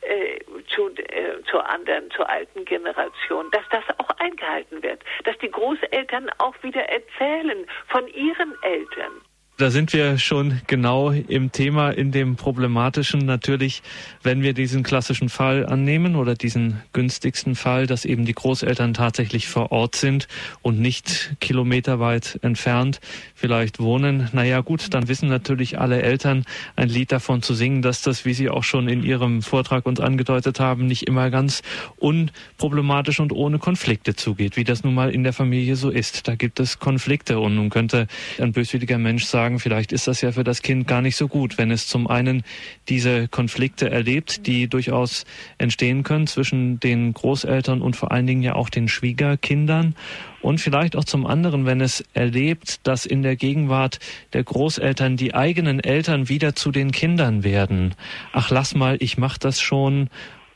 äh, 0.00 0.40
zu, 0.74 0.88
äh, 0.88 1.42
zur 1.50 1.68
anderen, 1.68 2.10
zur 2.10 2.28
alten 2.28 2.64
Generation, 2.64 3.50
dass 3.52 3.64
das 3.70 3.84
auch 3.98 4.10
eingehalten 4.18 4.82
wird, 4.82 5.02
dass 5.24 5.36
die 5.38 5.50
Großeltern 5.50 6.30
auch 6.38 6.54
wieder 6.62 6.82
erzählen 6.88 7.66
von 7.88 8.06
ihren 8.08 8.54
Eltern. 8.62 9.20
Da 9.62 9.70
sind 9.70 9.92
wir 9.92 10.18
schon 10.18 10.60
genau 10.66 11.10
im 11.12 11.52
Thema, 11.52 11.90
in 11.90 12.10
dem 12.10 12.34
problematischen 12.34 13.20
natürlich, 13.20 13.84
wenn 14.24 14.42
wir 14.42 14.54
diesen 14.54 14.82
klassischen 14.82 15.28
Fall 15.28 15.64
annehmen 15.64 16.16
oder 16.16 16.34
diesen 16.34 16.82
günstigsten 16.92 17.54
Fall, 17.54 17.86
dass 17.86 18.04
eben 18.04 18.24
die 18.24 18.32
Großeltern 18.32 18.92
tatsächlich 18.92 19.46
vor 19.46 19.70
Ort 19.70 19.94
sind 19.94 20.26
und 20.62 20.80
nicht 20.80 21.36
kilometerweit 21.38 22.40
entfernt 22.42 22.98
vielleicht 23.36 23.78
wohnen. 23.78 24.28
Naja 24.32 24.62
gut, 24.62 24.92
dann 24.94 25.06
wissen 25.06 25.28
natürlich 25.28 25.78
alle 25.78 26.02
Eltern 26.02 26.44
ein 26.74 26.88
Lied 26.88 27.12
davon 27.12 27.40
zu 27.40 27.54
singen, 27.54 27.82
dass 27.82 28.02
das, 28.02 28.24
wie 28.24 28.34
Sie 28.34 28.50
auch 28.50 28.64
schon 28.64 28.88
in 28.88 29.04
Ihrem 29.04 29.42
Vortrag 29.42 29.86
uns 29.86 30.00
angedeutet 30.00 30.58
haben, 30.58 30.86
nicht 30.86 31.06
immer 31.06 31.30
ganz 31.30 31.62
unproblematisch 31.98 33.20
und 33.20 33.32
ohne 33.32 33.60
Konflikte 33.60 34.16
zugeht, 34.16 34.56
wie 34.56 34.64
das 34.64 34.82
nun 34.82 34.94
mal 34.94 35.10
in 35.10 35.22
der 35.22 35.32
Familie 35.32 35.76
so 35.76 35.88
ist. 35.88 36.26
Da 36.26 36.34
gibt 36.34 36.58
es 36.58 36.80
Konflikte 36.80 37.38
und 37.38 37.54
nun 37.54 37.70
könnte 37.70 38.08
ein 38.40 38.50
böswilliger 38.50 38.98
Mensch 38.98 39.24
sagen, 39.24 39.51
sagen, 39.52 39.60
vielleicht 39.60 39.92
ist 39.92 40.06
das 40.08 40.20
ja 40.20 40.32
für 40.32 40.44
das 40.44 40.62
Kind 40.62 40.86
gar 40.86 41.02
nicht 41.02 41.16
so 41.16 41.28
gut, 41.28 41.58
wenn 41.58 41.70
es 41.70 41.86
zum 41.86 42.06
einen 42.06 42.42
diese 42.88 43.28
Konflikte 43.28 43.90
erlebt, 43.90 44.46
die 44.46 44.68
durchaus 44.68 45.24
entstehen 45.58 46.02
können 46.02 46.26
zwischen 46.26 46.80
den 46.80 47.12
Großeltern 47.12 47.82
und 47.82 47.96
vor 47.96 48.12
allen 48.12 48.26
Dingen 48.26 48.42
ja 48.42 48.54
auch 48.54 48.70
den 48.70 48.88
Schwiegerkindern 48.88 49.94
und 50.40 50.60
vielleicht 50.60 50.96
auch 50.96 51.04
zum 51.04 51.26
anderen, 51.26 51.66
wenn 51.66 51.80
es 51.80 52.04
erlebt, 52.14 52.86
dass 52.86 53.06
in 53.06 53.22
der 53.22 53.36
Gegenwart 53.36 53.98
der 54.32 54.44
Großeltern 54.44 55.16
die 55.16 55.34
eigenen 55.34 55.80
Eltern 55.80 56.28
wieder 56.28 56.54
zu 56.54 56.72
den 56.72 56.90
Kindern 56.90 57.44
werden. 57.44 57.94
Ach, 58.32 58.50
lass 58.50 58.74
mal, 58.74 58.96
ich 59.00 59.18
mach 59.18 59.38
das 59.38 59.60
schon 59.60 60.08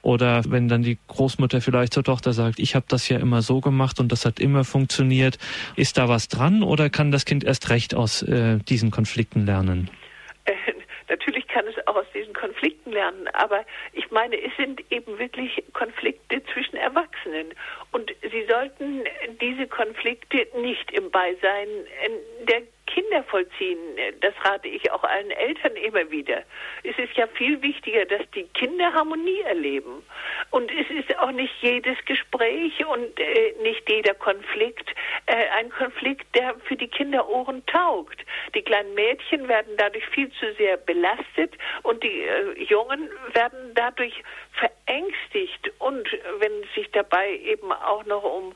oder 0.06 0.44
wenn 0.46 0.68
dann 0.68 0.82
die 0.82 0.98
Großmutter 1.08 1.60
vielleicht 1.60 1.92
zur 1.92 2.04
Tochter 2.04 2.32
sagt, 2.32 2.60
ich 2.60 2.76
habe 2.76 2.86
das 2.88 3.08
ja 3.08 3.18
immer 3.18 3.42
so 3.42 3.60
gemacht 3.60 3.98
und 3.98 4.12
das 4.12 4.24
hat 4.24 4.38
immer 4.38 4.62
funktioniert. 4.62 5.36
Ist 5.74 5.98
da 5.98 6.08
was 6.08 6.28
dran 6.28 6.62
oder 6.62 6.90
kann 6.90 7.10
das 7.10 7.24
Kind 7.24 7.42
erst 7.42 7.70
recht 7.70 7.92
aus 7.92 8.22
äh, 8.22 8.58
diesen 8.58 8.92
Konflikten 8.92 9.46
lernen? 9.46 9.90
Äh, 10.44 10.52
natürlich 11.08 11.48
kann 11.48 11.64
es 11.66 11.74
auch 11.88 11.96
aus 11.96 12.06
diesen 12.14 12.34
Konflikten 12.34 12.92
lernen, 12.92 13.26
aber 13.32 13.64
ich 13.94 14.08
meine, 14.12 14.36
es 14.40 14.52
sind 14.56 14.80
eben 14.92 15.18
wirklich 15.18 15.64
Konflikte 15.72 16.40
zwischen 16.54 16.76
Erwachsenen 16.76 17.48
und 17.90 18.14
sie 18.22 18.46
sollten 18.48 19.02
diese 19.40 19.66
Konflikte 19.66 20.46
nicht 20.60 20.92
im 20.92 21.10
Beisein 21.10 21.66
der 22.48 22.62
Kinder 22.86 23.22
vollziehen, 23.24 23.78
das 24.20 24.34
rate 24.44 24.68
ich 24.68 24.90
auch 24.90 25.02
allen 25.02 25.30
Eltern 25.30 25.76
immer 25.76 26.10
wieder. 26.10 26.42
Es 26.82 26.98
ist 26.98 27.16
ja 27.16 27.26
viel 27.26 27.60
wichtiger, 27.62 28.04
dass 28.06 28.22
die 28.34 28.44
Kinder 28.54 28.92
Harmonie 28.92 29.40
erleben. 29.42 30.02
Und 30.50 30.70
es 30.70 30.88
ist 30.90 31.18
auch 31.18 31.32
nicht 31.32 31.54
jedes 31.60 31.96
Gespräch 32.04 32.84
und 32.86 33.18
äh, 33.18 33.54
nicht 33.62 33.88
jeder 33.88 34.14
Konflikt 34.14 34.94
äh, 35.26 35.48
ein 35.58 35.70
Konflikt, 35.70 36.34
der 36.34 36.54
für 36.64 36.76
die 36.76 36.88
Kinderohren 36.88 37.64
taugt. 37.66 38.24
Die 38.54 38.62
kleinen 38.62 38.94
Mädchen 38.94 39.48
werden 39.48 39.74
dadurch 39.76 40.06
viel 40.08 40.30
zu 40.32 40.52
sehr 40.54 40.76
belastet 40.76 41.54
und 41.82 42.02
die 42.02 42.22
äh, 42.22 42.62
Jungen 42.64 43.10
werden 43.32 43.72
dadurch 43.74 44.22
verängstigt. 44.52 45.72
Und 45.78 46.08
wenn 46.38 46.52
es 46.62 46.74
sich 46.74 46.90
dabei 46.92 47.38
eben 47.38 47.72
auch 47.72 48.04
noch 48.06 48.22
um 48.22 48.54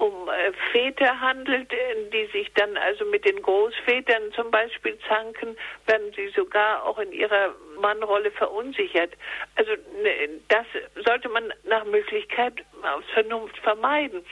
um 0.00 0.28
äh, 0.28 0.52
Väter 0.72 1.20
handelt, 1.20 1.72
äh, 1.72 2.10
die 2.12 2.26
sich 2.32 2.52
dann 2.54 2.76
also 2.76 3.04
mit 3.04 3.24
den 3.24 3.40
Großvätern 3.42 4.32
zum 4.32 4.50
Beispiel 4.50 4.98
zanken, 5.06 5.56
werden 5.86 6.12
sie 6.16 6.28
sogar 6.28 6.84
auch 6.84 6.98
in 6.98 7.12
ihrer 7.12 7.54
Mannrolle 7.80 8.30
verunsichert. 8.30 9.12
Also 9.56 9.72
ne, 10.02 10.40
das 10.48 10.66
sollte 11.04 11.28
man 11.28 11.52
nach 11.64 11.84
Möglichkeit 11.84 12.54
aus 12.82 13.04
Vernunft 13.12 13.58
vermeiden. 13.58 14.24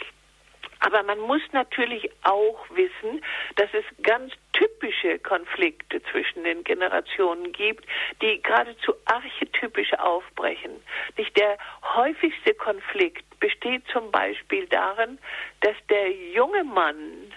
Aber 0.81 1.03
man 1.03 1.19
muss 1.19 1.43
natürlich 1.53 2.11
auch 2.23 2.65
wissen, 2.71 3.25
dass 3.57 3.69
es 3.73 3.85
ganz 4.03 4.33
typische 4.53 5.19
Konflikte 5.19 6.03
zwischen 6.05 6.45
den 6.45 6.65
Generationen 6.65 7.53
gibt, 7.53 7.85
die 8.23 8.41
geradezu 8.43 8.95
archetypisch 9.07 9.93
aufbrechen. 9.95 10.83
Nicht 11.17 11.37
der 11.37 11.59
häufigste 11.83 12.55
Konflikt 12.55 13.25
besteht 13.41 13.83
zum 13.93 14.11
Beispiel 14.11 14.67
darin, 14.67 15.19
dass 15.61 15.77
der 15.89 16.11
junge 16.11 16.65
Mann 16.65 17.33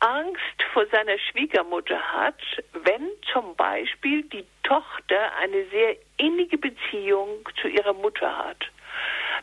Angst 0.00 0.62
vor 0.72 0.84
seiner 0.86 1.16
Schwiegermutter 1.18 2.00
hat, 2.00 2.40
wenn 2.72 3.08
zum 3.32 3.54
Beispiel 3.54 4.24
die 4.24 4.44
Tochter 4.64 5.36
eine 5.40 5.64
sehr 5.66 5.96
innige 6.16 6.58
Beziehung 6.58 7.48
zu 7.60 7.68
ihrer 7.68 7.92
Mutter 7.92 8.36
hat. 8.36 8.68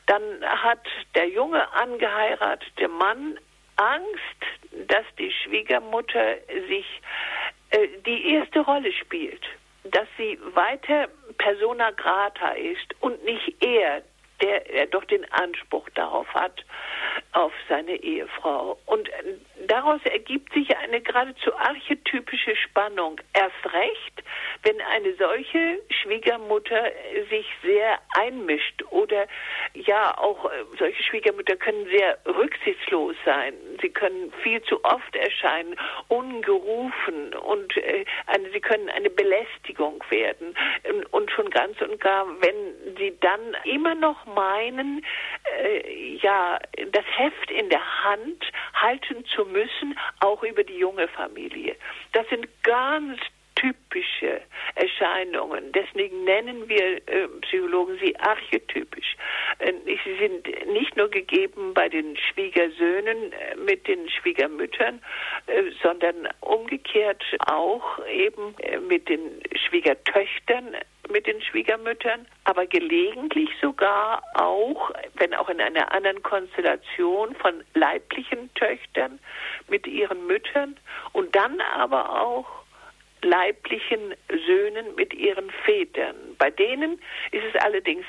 Dann 0.10 0.44
hat 0.44 0.88
der 1.14 1.30
junge 1.30 1.72
angeheiratete 1.72 2.88
Mann 2.88 3.38
Angst, 3.76 4.88
dass 4.88 5.06
die 5.20 5.32
Schwiegermutter 5.32 6.38
sich 6.68 7.02
äh, 7.70 7.88
die 8.08 8.34
erste 8.34 8.62
Rolle 8.62 8.92
spielt, 8.92 9.46
dass 9.84 10.08
sie 10.18 10.40
weiter 10.56 11.10
persona 11.38 11.92
grata 11.92 12.54
ist 12.54 12.96
und 13.02 13.24
nicht 13.24 13.64
er, 13.64 14.02
der, 14.42 14.62
der 14.62 14.88
doch 14.88 15.06
den 15.06 15.32
Anspruch 15.32 15.88
darauf 15.94 16.28
hat, 16.34 16.66
auf 17.34 17.54
seine 17.68 17.96
Ehefrau. 17.96 18.78
Und 18.86 19.10
daraus 19.68 20.02
ergibt 20.06 20.54
sich 20.54 20.76
eine 20.78 21.02
geradezu 21.02 21.56
archetypische 21.56 22.56
Spannung. 22.56 23.20
Erst 23.34 23.74
recht, 23.74 24.24
wenn 24.64 24.80
eine 24.82 25.14
solche 25.16 25.82
Schwiegermutter 26.02 26.92
sich 27.30 27.46
sehr 27.64 28.00
einmischt 28.18 28.84
oder 28.90 29.28
ja, 29.74 30.18
auch 30.18 30.46
äh, 30.46 30.50
solche 30.78 31.04
Schwiegermütter 31.04 31.56
können 31.56 31.86
sehr 31.86 32.18
rücksichtslos 32.26 33.16
sein. 33.26 33.54
Sie 33.82 33.90
können 33.90 34.32
viel 34.44 34.62
zu 34.64 34.84
oft 34.84 35.16
erscheinen, 35.16 35.76
ungerufen 36.08 37.34
und 37.36 37.78
äh, 37.78 38.06
eine, 38.28 38.50
sie 38.52 38.60
können 38.60 38.90
eine 38.90 39.10
Belästigung 39.10 40.04
werden. 40.10 40.56
Und 41.12 41.32
schon 41.32 41.50
ganz 41.50 41.80
und 41.82 42.00
gar, 42.00 42.26
wenn 42.42 42.96
sie 42.98 43.18
dann 43.20 43.56
immer 43.64 43.96
noch 43.96 44.26
meinen, 44.26 45.06
äh, 45.64 46.16
ja, 46.22 46.60
das 46.92 47.06
Heft 47.18 47.52
in 47.52 47.70
der 47.70 48.04
Hand 48.04 48.52
halten 48.74 49.26
zu 49.26 49.46
müssen, 49.46 49.98
auch 50.20 50.44
über 50.44 50.64
die 50.64 50.78
junge 50.78 51.08
Familie. 51.08 51.76
Das 52.14 52.28
sind 52.30 52.48
ganz 52.64 53.20
typische 53.60 54.42
Erscheinungen. 54.76 55.72
Deswegen 55.74 56.24
nennen 56.24 56.70
wir 56.70 56.98
äh, 57.08 57.28
Psychologen 57.42 57.98
sie 58.02 58.16
archetypisch. 58.18 59.16
Äh, 59.60 59.74
sie 59.86 60.18
sind 60.18 60.48
nicht 60.72 60.96
nur 60.96 61.10
gegeben 61.10 61.74
bei 61.74 61.90
den 61.90 62.16
Schwiegersöhnen 62.18 63.34
äh, 63.34 63.56
mit 63.58 63.88
den 63.88 64.10
Schwiegermüttern, 64.10 65.02
äh, 65.48 65.64
sondern 65.84 66.30
umgekehrt 66.40 67.24
auch 67.48 68.00
eben 68.08 68.56
äh, 68.60 68.80
mit 68.80 69.10
den 69.10 69.42
Schwiegertöchtern 69.68 70.76
mit 71.10 71.28
den 71.28 71.42
Schwiegermüttern, 71.42 72.28
aber 72.44 72.66
gelegentlich 72.66 73.50
sogar 73.62 74.24
auch, 74.36 74.92
wenn 75.16 75.34
auch 75.34 75.50
in 75.50 75.62
einer 75.62 75.92
anderen 75.92 76.22
Konstellation 76.24 77.36
von 77.36 77.64
leiblichen 77.74 78.54
Töchtern 78.56 79.20
mit 79.68 79.88
ihren 79.88 80.26
Müttern 80.28 80.78
und 81.14 81.36
dann 81.36 81.60
aber 81.62 82.22
auch 82.22 82.48
leiblichen 83.22 84.16
Söhnen 84.46 84.96
mit 84.96 85.14
ihren 85.14 85.50
Vätern. 85.66 86.16
Bei 86.38 86.50
denen 86.50 87.02
ist 87.32 87.44
es 87.54 87.62
allerdings 87.62 88.06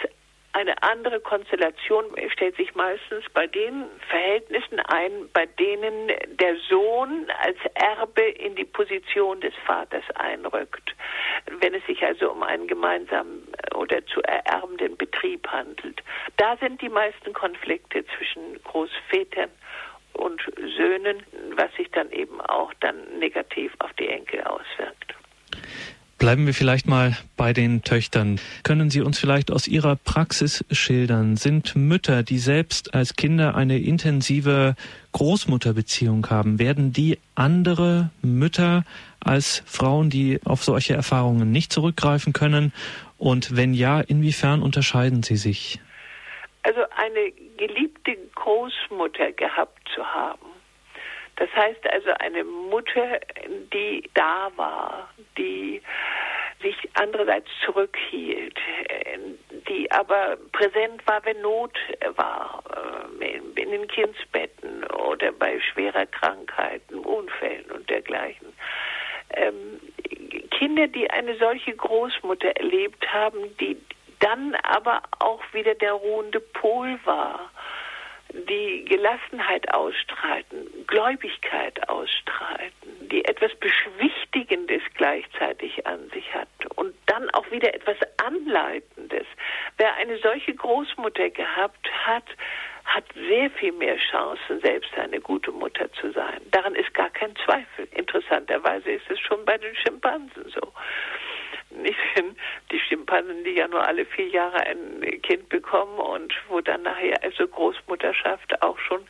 eine 0.52 0.82
andere 0.82 1.20
Konstellation 1.20 2.04
stellt 2.32 2.56
sich 2.56 2.74
meistens 2.74 3.24
bei 3.32 3.46
den 3.46 3.84
Verhältnissen 4.08 4.80
ein, 4.80 5.28
bei 5.32 5.46
denen 5.46 6.08
der 6.38 6.56
Sohn 6.68 7.26
als 7.42 7.58
Erbe 7.74 8.22
in 8.22 8.56
die 8.56 8.64
Position 8.64 9.40
des 9.40 9.54
Vaters 9.64 10.04
einrückt. 10.14 10.94
Wenn 11.60 11.74
es 11.74 11.86
sich 11.86 12.02
also 12.02 12.32
um 12.32 12.42
einen 12.42 12.66
gemeinsamen 12.66 13.46
oder 13.74 14.04
zu 14.06 14.20
ererbenden 14.22 14.96
Betrieb 14.96 15.46
handelt. 15.48 16.02
Da 16.36 16.56
sind 16.56 16.82
die 16.82 16.88
meisten 16.88 17.32
Konflikte 17.32 18.04
zwischen 18.16 18.62
Großvätern 18.64 19.50
und 20.14 20.42
Söhnen, 20.76 21.22
was 21.54 21.72
sich 21.74 21.90
dann 21.92 22.10
eben 22.10 22.40
auch 22.40 22.74
dann 22.80 23.18
negativ 23.18 23.72
auf 23.78 23.92
die 23.94 24.08
Enkel 24.08 24.42
auswirkt. 24.42 25.14
Bleiben 26.20 26.44
wir 26.44 26.52
vielleicht 26.52 26.86
mal 26.86 27.16
bei 27.38 27.54
den 27.54 27.82
Töchtern. 27.82 28.38
Können 28.62 28.90
Sie 28.90 29.00
uns 29.00 29.18
vielleicht 29.18 29.50
aus 29.50 29.66
Ihrer 29.66 29.96
Praxis 29.96 30.62
schildern? 30.70 31.38
Sind 31.38 31.74
Mütter, 31.74 32.22
die 32.22 32.36
selbst 32.36 32.92
als 32.92 33.16
Kinder 33.16 33.54
eine 33.54 33.78
intensive 33.78 34.76
Großmutterbeziehung 35.12 36.28
haben, 36.28 36.58
werden 36.58 36.92
die 36.92 37.18
andere 37.36 38.10
Mütter 38.20 38.84
als 39.18 39.62
Frauen, 39.64 40.10
die 40.10 40.40
auf 40.44 40.62
solche 40.62 40.92
Erfahrungen 40.92 41.52
nicht 41.52 41.72
zurückgreifen 41.72 42.34
können? 42.34 42.74
Und 43.16 43.56
wenn 43.56 43.72
ja, 43.72 44.02
inwiefern 44.02 44.60
unterscheiden 44.60 45.22
sie 45.22 45.36
sich? 45.36 45.80
Also 46.64 46.80
eine 46.96 47.32
geliebte 47.56 48.18
Großmutter 48.34 49.32
gehabt 49.32 49.88
zu 49.94 50.04
haben, 50.04 50.50
das 51.40 51.48
heißt 51.56 51.90
also 51.90 52.10
eine 52.18 52.44
Mutter, 52.44 53.18
die 53.72 54.08
da 54.12 54.52
war, 54.56 55.08
die 55.38 55.80
sich 56.60 56.76
andererseits 56.92 57.48
zurückhielt, 57.64 58.58
die 59.66 59.90
aber 59.90 60.36
präsent 60.52 61.00
war, 61.06 61.24
wenn 61.24 61.40
Not 61.40 61.78
war, 62.16 62.62
äh, 63.24 63.38
in 63.38 63.70
den 63.70 63.88
Kindsbetten 63.88 64.84
oder 64.84 65.32
bei 65.32 65.58
schwerer 65.60 66.04
Krankheiten, 66.04 66.98
Unfällen 66.98 67.70
und 67.70 67.88
dergleichen. 67.88 68.52
Ähm, 69.32 69.80
Kinder, 70.50 70.88
die 70.88 71.10
eine 71.10 71.38
solche 71.38 71.74
Großmutter 71.74 72.50
erlebt 72.50 73.10
haben, 73.10 73.56
die 73.56 73.78
dann 74.18 74.54
aber 74.56 75.00
auch 75.20 75.42
wieder 75.54 75.74
der 75.74 75.94
ruhende 75.94 76.40
Pol 76.40 76.98
war 77.04 77.50
die 78.32 78.84
Gelassenheit 78.84 79.72
ausstreiten, 79.72 80.59
Gläubigkeit 81.00 81.88
ausstreiten, 81.88 83.08
die 83.10 83.24
etwas 83.24 83.54
Beschwichtigendes 83.54 84.82
gleichzeitig 84.96 85.86
an 85.86 86.10
sich 86.10 86.34
hat 86.34 86.48
und 86.74 86.94
dann 87.06 87.30
auch 87.30 87.50
wieder 87.50 87.72
etwas 87.72 87.96
Anleitendes. 88.18 89.26
Wer 89.78 89.94
eine 89.94 90.18
solche 90.18 90.54
Großmutter 90.54 91.30
gehabt 91.30 91.90
hat, 92.04 92.24
hat 92.84 93.04
sehr 93.14 93.50
viel 93.52 93.72
mehr 93.72 93.96
Chancen, 93.96 94.60
selbst 94.60 94.92
eine 94.98 95.20
gute 95.20 95.52
Mutter 95.52 95.90
zu 95.94 96.12
sein. 96.12 96.42
Daran 96.50 96.74
ist 96.74 96.92
gar 96.92 97.08
kein 97.08 97.34
Zweifel. 97.46 97.88
Interessanterweise 97.92 98.90
ist 98.90 99.10
es 99.10 99.18
schon 99.20 99.42
bei 99.46 99.56
den 99.56 99.74
Schimpansen 99.76 100.50
so 100.50 100.70
nicht 101.82 101.98
die 102.70 102.80
Schimpansen, 102.80 103.44
die 103.44 103.52
ja 103.52 103.68
nur 103.68 103.86
alle 103.86 104.04
vier 104.04 104.28
Jahre 104.28 104.60
ein 104.66 105.22
Kind 105.22 105.48
bekommen 105.48 105.98
und 105.98 106.32
wo 106.48 106.60
dann 106.60 106.82
nachher 106.82 107.22
also 107.22 107.46
Großmutterschaft 107.46 108.62
auch 108.62 108.78
schon 108.78 109.04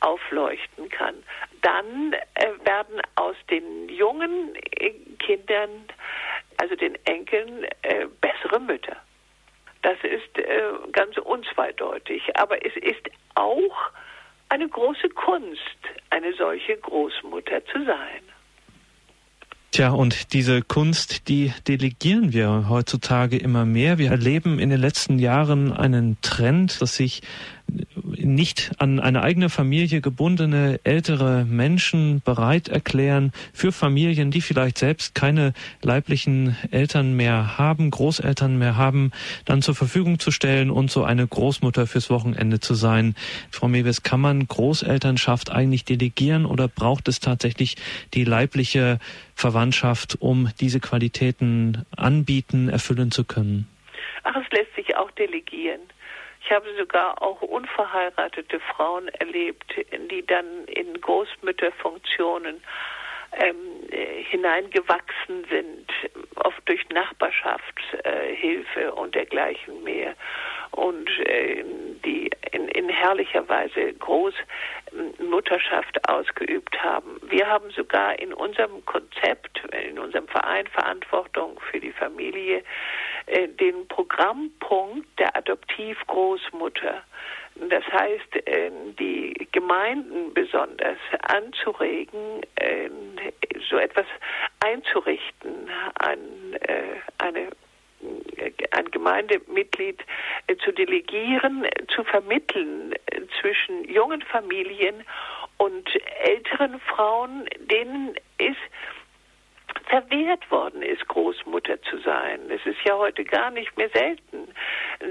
aufleuchten 0.00 0.88
kann. 0.90 1.14
Dann 1.62 2.12
äh, 2.34 2.46
werden 2.64 3.00
aus 3.16 3.36
den 3.50 3.88
jungen 3.88 4.54
äh, 4.78 4.92
Kindern, 5.18 5.70
also 6.58 6.76
den 6.76 6.96
Enkeln, 7.06 7.64
äh, 7.82 8.06
bessere 8.20 8.60
Mütter. 8.60 8.96
Das 9.82 9.98
ist 10.02 10.34
ganz 10.90 11.16
unzweideutig. 11.18 12.36
Aber 12.36 12.64
es 12.66 12.74
ist 12.76 13.08
auch 13.36 13.90
eine 14.48 14.68
große 14.68 15.10
Kunst, 15.10 15.78
eine 16.10 16.32
solche 16.34 16.76
Großmutter 16.76 17.64
zu 17.66 17.84
sein. 17.84 18.22
Tja, 19.76 19.90
und 19.90 20.32
diese 20.32 20.62
Kunst, 20.62 21.28
die 21.28 21.52
delegieren 21.68 22.32
wir 22.32 22.70
heutzutage 22.70 23.36
immer 23.36 23.66
mehr. 23.66 23.98
Wir 23.98 24.10
erleben 24.10 24.58
in 24.58 24.70
den 24.70 24.80
letzten 24.80 25.18
Jahren 25.18 25.70
einen 25.70 26.16
Trend, 26.22 26.80
dass 26.80 26.96
sich 26.96 27.20
nicht 28.16 28.70
an 28.78 29.00
eine 29.00 29.22
eigene 29.22 29.50
Familie 29.50 30.00
gebundene 30.00 30.80
ältere 30.84 31.44
Menschen 31.44 32.22
bereit 32.24 32.68
erklären, 32.68 33.32
für 33.52 33.72
Familien, 33.72 34.30
die 34.30 34.40
vielleicht 34.40 34.78
selbst 34.78 35.14
keine 35.14 35.52
leiblichen 35.82 36.56
Eltern 36.70 37.14
mehr 37.14 37.58
haben, 37.58 37.90
Großeltern 37.90 38.56
mehr 38.56 38.76
haben, 38.76 39.10
dann 39.44 39.62
zur 39.62 39.74
Verfügung 39.74 40.18
zu 40.20 40.30
stellen 40.30 40.70
und 40.70 40.90
so 40.90 41.04
eine 41.04 41.26
Großmutter 41.26 41.86
fürs 41.86 42.08
Wochenende 42.08 42.60
zu 42.60 42.74
sein. 42.74 43.14
Frau 43.50 43.68
Mewes, 43.68 44.02
kann 44.02 44.20
man 44.20 44.46
Großelternschaft 44.46 45.50
eigentlich 45.50 45.84
delegieren 45.84 46.46
oder 46.46 46.68
braucht 46.68 47.08
es 47.08 47.20
tatsächlich 47.20 47.76
die 48.14 48.24
leibliche 48.24 49.00
Verwandtschaft, 49.36 50.16
um 50.18 50.50
diese 50.60 50.80
Qualitäten 50.80 51.84
anbieten, 51.94 52.70
erfüllen 52.70 53.10
zu 53.10 53.24
können? 53.24 53.68
Ach, 54.24 54.34
es 54.34 54.50
lässt 54.50 54.74
sich 54.74 54.96
auch 54.96 55.10
delegieren. 55.12 55.82
Ich 56.42 56.50
habe 56.50 56.66
sogar 56.78 57.20
auch 57.20 57.42
unverheiratete 57.42 58.60
Frauen 58.60 59.08
erlebt, 59.08 59.74
die 60.10 60.24
dann 60.26 60.64
in 60.68 61.00
Großmütterfunktionen 61.00 62.62
ähm, 63.32 63.56
äh, 63.90 64.22
hineingewachsen 64.24 65.44
sind, 65.50 65.86
oft 66.36 66.60
durch 66.66 66.88
Nachbarschaftshilfe 66.90 68.80
äh, 68.80 68.88
und 68.88 69.14
dergleichen 69.14 69.82
mehr 69.84 70.14
und 70.72 71.08
äh, 71.20 71.64
die 72.04 72.30
in, 72.52 72.68
in 72.68 72.88
herrlicher 72.88 73.48
Weise 73.48 73.92
Großmutterschaft 73.94 76.08
ausgeübt 76.08 76.80
haben. 76.82 77.20
Wir 77.28 77.46
haben 77.46 77.70
sogar 77.70 78.18
in 78.18 78.32
unserem 78.32 78.84
Konzept, 78.84 79.62
in 79.88 79.98
unserem 79.98 80.28
Verein 80.28 80.66
Verantwortung 80.68 81.60
für 81.70 81.80
die 81.80 81.92
Familie, 81.92 82.62
äh, 83.26 83.48
den 83.48 83.86
Programmpunkt 83.88 85.06
der 85.18 85.36
Adoptivgroßmutter. 85.36 87.02
Das 87.70 87.84
heißt, 87.84 88.46
äh, 88.46 88.70
die 88.98 89.48
Gemeinden 89.52 90.34
besonders 90.34 90.98
anzuregen, 91.22 92.42
äh, 92.56 92.90
so 93.68 93.78
etwas 93.78 94.06
einzurichten, 94.60 95.68
an 95.94 96.18
eine 97.18 97.48
ein 98.72 98.90
Gemeindemitglied 98.90 100.04
zu 100.62 100.70
delegieren, 100.70 101.66
zu 101.88 102.04
vermitteln 102.04 102.94
zwischen 103.40 103.84
jungen 103.90 104.22
Familien 104.22 105.02
und 105.56 105.88
älteren 106.20 106.78
Frauen, 106.80 107.48
denen 107.58 108.14
ist 108.38 108.56
verwehrt 109.88 110.50
worden 110.50 110.82
ist, 110.82 111.06
Großmutter 111.08 111.80
zu 111.82 111.98
sein. 111.98 112.40
Es 112.50 112.64
ist 112.66 112.82
ja 112.84 112.96
heute 112.96 113.24
gar 113.24 113.50
nicht 113.50 113.76
mehr 113.76 113.88
selten. 113.90 114.48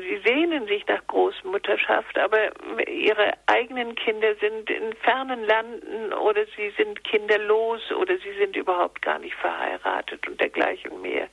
Sie 0.01 0.21
sehnen 0.25 0.67
sich 0.67 0.85
nach 0.87 1.05
Großmutterschaft, 1.07 2.17
aber 2.17 2.51
ihre 2.89 3.33
eigenen 3.45 3.95
Kinder 3.95 4.35
sind 4.35 4.69
in 4.69 4.93
fernen 4.97 5.45
Landen 5.45 6.11
oder 6.13 6.45
sie 6.57 6.71
sind 6.75 7.03
kinderlos 7.05 7.81
oder 7.91 8.17
sie 8.17 8.33
sind 8.37 8.57
überhaupt 8.57 9.01
gar 9.01 9.19
nicht 9.19 9.35
verheiratet 9.35 10.27
und 10.27 10.41
dergleichen 10.41 11.01
mehr. 11.01 11.29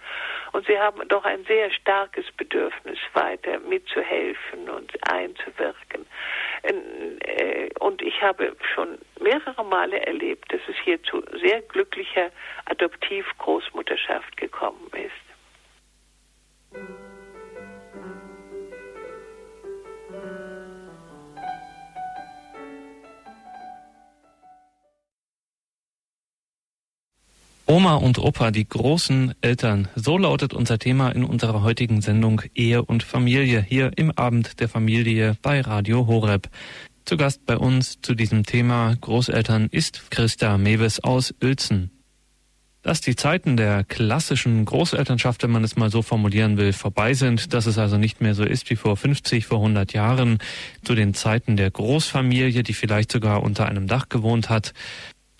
Und 0.53 0.66
sie 0.66 0.79
haben 0.79 1.07
doch 1.09 1.25
ein 1.25 1.44
sehr 1.44 1.70
starkes 1.72 2.31
Bedürfnis, 2.37 2.98
weiter 3.14 3.59
mitzuhelfen 3.59 4.70
und 4.70 4.92
einzuwirken. 5.11 6.07
Äh, 6.62 7.70
und 7.81 8.01
ich 8.01 8.22
habe 8.22 8.55
schon 8.75 8.98
mehrere 9.20 9.64
Male 9.64 10.07
erlebt, 10.07 10.53
dass 10.53 10.61
es 10.68 10.77
hier 10.85 11.03
zu 11.03 11.22
sehr 11.40 11.62
glücklicher 11.62 12.31
Adoptivgroßmutterschaft 12.66 14.37
gekommen 14.37 14.88
ist. 14.92 15.33
Oma 27.72 27.94
und 27.94 28.18
Opa, 28.18 28.50
die 28.50 28.68
großen 28.68 29.32
Eltern. 29.40 29.88
So 29.94 30.18
lautet 30.18 30.52
unser 30.52 30.78
Thema 30.78 31.08
in 31.08 31.24
unserer 31.24 31.62
heutigen 31.62 32.02
Sendung 32.02 32.42
Ehe 32.54 32.85
und 32.85 33.02
Familie 33.02 33.64
hier 33.66 33.92
im 33.96 34.11
Abend 34.11 34.61
der 34.61 34.68
Familie 34.68 35.38
bei 35.40 35.62
Radio 35.62 36.06
Horeb. 36.06 36.50
Zu 37.06 37.16
Gast 37.16 37.46
bei 37.46 37.56
uns 37.56 37.98
zu 38.02 38.14
diesem 38.14 38.44
Thema 38.44 38.94
Großeltern 39.00 39.68
ist 39.70 40.11
Christa 40.11 40.58
Mewes 40.58 41.02
aus 41.02 41.32
Uelzen. 41.42 41.90
Dass 42.82 43.00
die 43.00 43.16
Zeiten 43.16 43.56
der 43.56 43.85
klassischen 43.85 44.64
Großelternschaft, 44.66 45.42
wenn 45.44 45.52
man 45.52 45.64
es 45.64 45.76
mal 45.76 45.88
so 45.88 46.02
formulieren 46.02 46.58
will, 46.58 46.72
vorbei 46.72 47.14
sind, 47.14 47.54
dass 47.54 47.66
es 47.66 47.78
also 47.78 47.96
nicht 47.96 48.20
mehr 48.20 48.35
so 48.35 48.44
ist 48.44 48.68
wie 48.68 48.76
vor 48.76 48.98
50, 48.98 49.46
vor 49.46 49.58
100 49.58 49.94
Jahren, 49.94 50.40
zu 50.85 50.94
den 50.94 51.14
Zeiten 51.14 51.56
der 51.56 51.70
Großfamilie, 51.70 52.64
die 52.64 52.74
vielleicht 52.74 53.12
sogar 53.12 53.42
unter 53.42 53.66
einem 53.66 53.87
Dach 53.87 54.11
gewohnt 54.11 54.50
hat, 54.50 54.74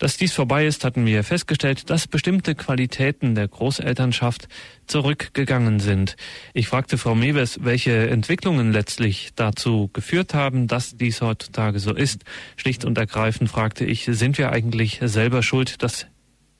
dass 0.03 0.17
dies 0.17 0.33
vorbei 0.33 0.65
ist, 0.65 0.83
hatten 0.83 1.05
wir 1.05 1.23
festgestellt, 1.23 1.89
dass 1.89 2.09
bestimmte 2.09 2.55
Qualitäten 2.55 3.35
der 3.35 3.47
Großelternschaft 3.47 4.49
zurückgegangen 4.85 5.79
sind. 5.79 6.17
Ich 6.53 6.67
fragte 6.67 6.97
Frau 6.97 7.15
Mewes, 7.15 7.63
welche 7.63 8.09
Entwicklungen 8.09 8.73
letztlich 8.73 9.33
dazu 9.33 9.89
geführt 9.93 10.33
haben, 10.33 10.67
dass 10.67 10.97
dies 10.97 11.21
heutzutage 11.21 11.79
so 11.79 11.93
ist. 11.93 12.25
Schlicht 12.57 12.83
und 12.83 12.97
ergreifend 12.97 13.49
fragte 13.49 13.85
ich, 13.85 14.03
sind 14.03 14.37
wir 14.37 14.51
eigentlich 14.51 14.99
selber 15.01 15.41
schuld, 15.41 15.81
dass 15.81 16.05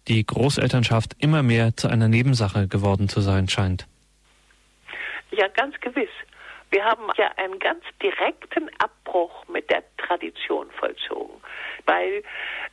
die 0.08 0.26
Großelternschaft 0.26 1.18
immer 1.20 1.44
mehr 1.44 1.76
zu 1.76 1.90
einer 1.90 2.08
Nebensache 2.08 2.70
geworden 2.70 3.10
zu 3.10 3.20
sein 3.20 3.50
scheint? 3.50 3.88
Ja, 5.32 5.50
ganz 5.50 5.76
gewiss. 5.82 6.08
Wir 6.74 6.84
haben 6.86 7.04
ja 7.18 7.30
einen 7.38 7.60
ganz 7.60 7.84
direkten 8.02 8.68
Abbruch 8.80 9.48
mit 9.48 9.70
der 9.70 9.84
Tradition 9.98 10.72
vollzogen, 10.72 11.40
weil 11.86 12.24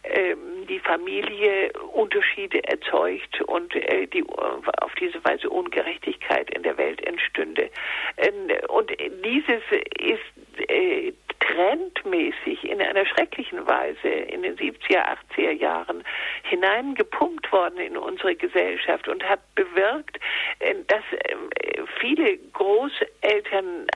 ähm, 0.04 0.66
die 0.66 0.78
Familie 0.78 1.70
Unterschiede 1.92 2.64
erzeugt 2.64 3.42
und 3.42 3.76
äh, 3.76 4.06
die 4.06 4.24
auf 4.26 4.94
diese 4.98 5.22
Weise 5.22 5.50
Ungerechtigkeit 5.50 6.48
in 6.48 6.62
der 6.62 6.78
Welt 6.78 7.06
entstünde. 7.06 7.68
Ähm, 8.16 8.50
und 8.68 8.90
dieses 9.22 9.62
ist 9.98 10.39
äh, 10.68 11.12
trendmäßig 11.40 12.64
in 12.64 12.80
einer 12.80 13.06
schrecklichen 13.06 13.66
Weise 13.66 14.08
in 14.08 14.42
den 14.42 14.56
70er, 14.56 15.16
80er 15.36 15.52
Jahren 15.52 16.04
hineingepumpt 16.44 17.50
worden 17.52 17.78
in 17.78 17.96
unsere 17.96 18.34
Gesellschaft 18.36 19.08
und 19.08 19.26
hat 19.28 19.40
bewirkt, 19.54 20.18
äh, 20.60 20.74
dass 20.86 21.02
äh, 21.12 21.82
viele 21.98 22.36
Großeltern 22.52 23.86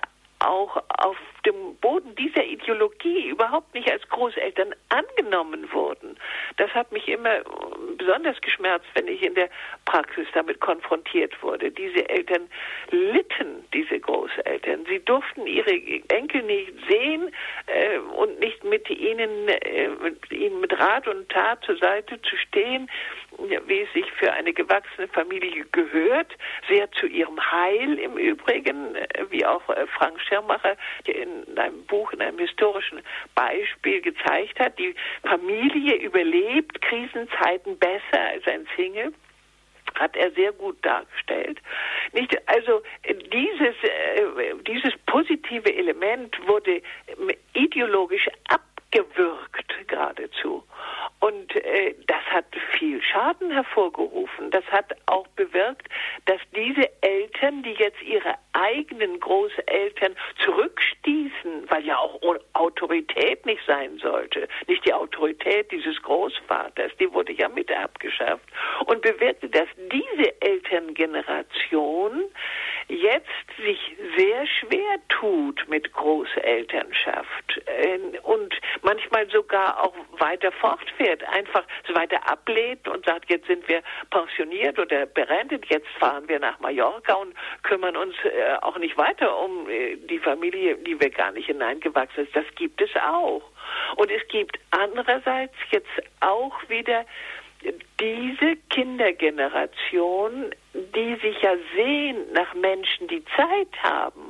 auch 0.40 0.82
auf 0.98 1.16
dem 1.46 1.76
Boden 1.80 2.14
dieser 2.16 2.44
Ideologie 2.44 3.28
überhaupt 3.28 3.74
nicht 3.74 3.90
als 3.90 4.08
Großeltern 4.08 4.74
angenommen 4.88 5.70
wurden. 5.72 6.16
Das 6.56 6.70
hat 6.74 6.90
mich 6.92 7.08
immer 7.08 7.40
besonders 7.96 8.40
geschmerzt, 8.40 8.86
wenn 8.94 9.08
ich 9.08 9.22
in 9.22 9.34
der 9.34 9.48
Praxis 9.84 10.26
damit 10.34 10.60
konfrontiert 10.60 11.40
wurde. 11.42 11.70
Diese 11.70 12.08
Eltern 12.08 12.48
litten, 12.90 13.64
diese 13.72 14.00
Großeltern. 14.00 14.86
Sie 14.88 15.00
durften 15.00 15.46
ihre 15.46 15.72
Enkel 16.08 16.42
nicht 16.42 16.72
sehen 16.88 17.30
äh, 17.66 17.98
und 17.98 18.38
nicht 18.40 18.64
mit 18.64 18.88
ihnen, 18.90 19.48
äh, 19.48 19.88
mit 20.02 20.30
ihnen 20.30 20.60
mit 20.60 20.78
Rat 20.78 21.08
und 21.08 21.28
Tat 21.28 21.62
zur 21.64 21.76
Seite 21.76 22.20
zu 22.22 22.36
stehen 22.36 22.88
wie 23.38 23.80
es 23.80 23.92
sich 23.92 24.10
für 24.12 24.32
eine 24.32 24.52
gewachsene 24.52 25.08
Familie 25.08 25.64
gehört, 25.72 26.32
sehr 26.68 26.90
zu 26.92 27.06
ihrem 27.06 27.38
Heil 27.50 27.98
im 27.98 28.16
Übrigen, 28.16 28.94
äh, 28.94 29.06
wie 29.30 29.44
auch 29.44 29.68
äh, 29.70 29.86
Frank 29.86 30.20
Schirmacher 30.20 30.76
in 31.04 31.58
einem 31.58 31.84
Buch, 31.86 32.12
in 32.12 32.20
einem 32.20 32.38
historischen 32.38 33.00
Beispiel 33.34 34.00
gezeigt 34.00 34.58
hat. 34.58 34.78
Die 34.78 34.94
Familie 35.22 35.96
überlebt 35.96 36.80
Krisenzeiten 36.82 37.78
besser 37.78 38.20
als 38.32 38.46
ein 38.46 38.66
Single 38.76 39.12
hat 39.94 40.16
er 40.16 40.32
sehr 40.32 40.52
gut 40.52 40.76
dargestellt. 40.84 41.60
Nicht, 42.12 42.36
also 42.48 42.82
dieses, 43.32 43.74
äh, 43.82 44.54
dieses 44.66 44.92
positive 45.06 45.72
Element 45.72 46.36
wurde 46.48 46.82
ideologisch 47.52 48.28
abgewürgt 48.94 49.88
geradezu. 49.88 50.62
Und 51.20 51.56
äh, 51.56 51.94
das 52.06 52.22
hat 52.30 52.44
viel 52.76 53.02
Schaden 53.02 53.50
hervorgerufen. 53.50 54.50
Das 54.50 54.64
hat 54.66 54.94
auch 55.06 55.26
bewirkt, 55.28 55.88
dass 56.26 56.40
diese 56.54 56.90
Eltern, 57.02 57.62
die 57.62 57.72
jetzt 57.72 58.02
ihre 58.02 58.34
eigenen 58.52 59.18
Großeltern 59.20 60.14
zurückstießen, 60.44 61.68
weil 61.68 61.84
ja 61.84 61.98
auch 61.98 62.20
Autorität 62.52 63.44
nicht 63.46 63.62
sein 63.66 63.98
sollte, 63.98 64.48
nicht 64.66 64.84
die 64.86 64.92
Autorität 64.92 65.70
dieses 65.72 66.00
Großvaters, 66.02 66.92
die 66.98 67.12
wurde 67.12 67.32
ja 67.32 67.48
mit 67.48 67.72
abgeschafft, 67.72 68.44
und 68.86 69.02
bewirkte, 69.02 69.48
dass 69.48 69.68
diese 69.76 70.40
Elterngeneration 70.40 72.24
jetzt 72.88 73.28
sich 73.64 73.78
sehr 74.16 74.46
schwer 74.46 74.98
tut 75.08 75.66
mit 75.68 75.92
Großelternschaft 75.92 77.62
äh, 77.66 78.18
und 78.22 78.54
manchmal 78.84 79.28
sogar 79.30 79.82
auch 79.82 79.94
weiter 80.18 80.52
fortfährt, 80.52 81.24
einfach 81.24 81.64
so 81.88 81.94
weiter 81.94 82.28
ablehnt 82.30 82.86
und 82.86 83.04
sagt, 83.04 83.30
jetzt 83.30 83.46
sind 83.46 83.66
wir 83.66 83.82
pensioniert 84.10 84.78
oder 84.78 85.06
berentet, 85.06 85.66
jetzt 85.66 85.88
fahren 85.98 86.28
wir 86.28 86.38
nach 86.38 86.60
Mallorca 86.60 87.14
und 87.14 87.34
kümmern 87.62 87.96
uns 87.96 88.14
äh, 88.24 88.54
auch 88.60 88.78
nicht 88.78 88.96
weiter 88.96 89.36
um 89.36 89.68
äh, 89.68 89.96
die 89.96 90.18
Familie, 90.18 90.76
die 90.76 91.00
wir 91.00 91.10
gar 91.10 91.32
nicht 91.32 91.46
hineingewachsen 91.46 92.24
sind. 92.24 92.36
Das 92.36 92.54
gibt 92.54 92.80
es 92.80 92.90
auch. 92.96 93.42
Und 93.96 94.10
es 94.10 94.26
gibt 94.28 94.58
andererseits 94.70 95.54
jetzt 95.70 95.88
auch 96.20 96.68
wieder 96.68 97.04
diese 98.00 98.56
Kindergeneration, 98.68 100.54
die 100.74 101.14
sich 101.16 101.40
ja 101.40 101.54
sehen 101.74 102.16
nach 102.32 102.54
Menschen, 102.54 103.08
die 103.08 103.24
Zeit 103.36 103.82
haben, 103.82 104.20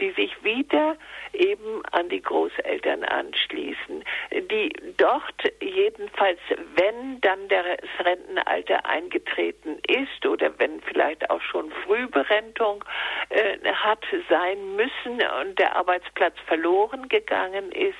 die 0.00 0.10
sich 0.12 0.32
wieder 0.42 0.96
eben 1.32 1.84
an 1.92 2.08
die 2.08 2.22
Großeltern 2.22 3.04
anschließen, 3.04 4.04
die 4.50 4.72
dort 4.96 5.34
jedenfalls, 5.60 6.40
wenn 6.76 7.20
dann 7.20 7.48
das 7.48 7.64
Rentenalter 8.04 8.84
eingetreten 8.86 9.78
ist 9.86 10.26
oder 10.26 10.52
wenn 10.58 10.80
vielleicht 10.82 11.28
auch 11.30 11.42
schon 11.42 11.70
Frühberentung 11.84 12.84
äh, 13.30 13.58
hat 13.72 14.04
sein 14.28 14.76
müssen 14.76 15.20
und 15.40 15.58
der 15.58 15.76
Arbeitsplatz 15.76 16.34
verloren 16.46 17.08
gegangen 17.08 17.72
ist, 17.72 17.96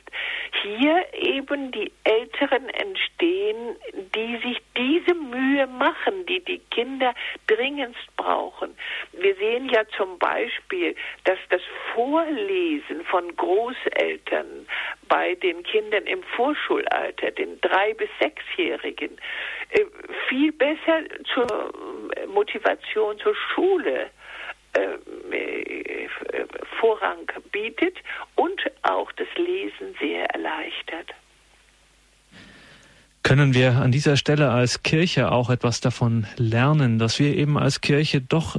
hier 0.63 1.05
eben 1.13 1.71
die 1.73 1.93
Älteren 2.05 2.69
entstehen, 2.71 3.77
die 4.15 4.37
sich 4.39 4.61
diese 4.77 5.15
Mühe 5.15 5.67
machen, 5.67 6.27
die 6.27 6.41
die 6.41 6.61
Kinder 6.71 7.15
dringendst 7.47 8.17
brauchen. 8.17 8.77
Wir 9.13 9.35
sehen 9.37 9.69
ja 9.69 9.87
zum 9.97 10.19
Beispiel, 10.19 10.95
dass 11.25 11.39
das 11.51 11.63
Vorlesen 11.95 13.05
von 13.05 13.35
Großeltern 13.37 14.67
bei 15.09 15.35
den 15.37 15.63
Kindern 15.63 16.05
im 16.07 16.23
Vorschulalter, 16.23 17.31
den 17.33 17.61
drei 17.61 17.95
bis 17.95 18.09
sechsjährigen, 18.21 19.19
äh, 19.71 19.85
viel 20.29 20.53
besser 20.53 21.03
zur 21.35 21.73
Motivation 22.29 23.19
zur 23.19 23.35
Schule 23.35 24.11
äh, 24.75 26.09
Vorrang 26.81 27.31
bietet 27.51 27.97
und 28.37 28.63
auch 28.83 29.11
das 29.13 29.29
Lesen 29.37 29.97
sehr 30.01 30.27
erleichtert. 30.27 31.15
Können 33.29 33.53
wir 33.53 33.77
an 33.77 33.93
dieser 33.93 34.17
Stelle 34.17 34.49
als 34.53 34.83
Kirche 34.83 35.31
auch 35.31 35.51
etwas 35.51 35.83
davon 35.83 36.27
lernen, 36.39 36.99
dass 36.99 37.19
wir 37.19 37.37
eben 37.37 37.59
als 37.59 37.83
Kirche 37.83 38.23
doch, 38.23 38.59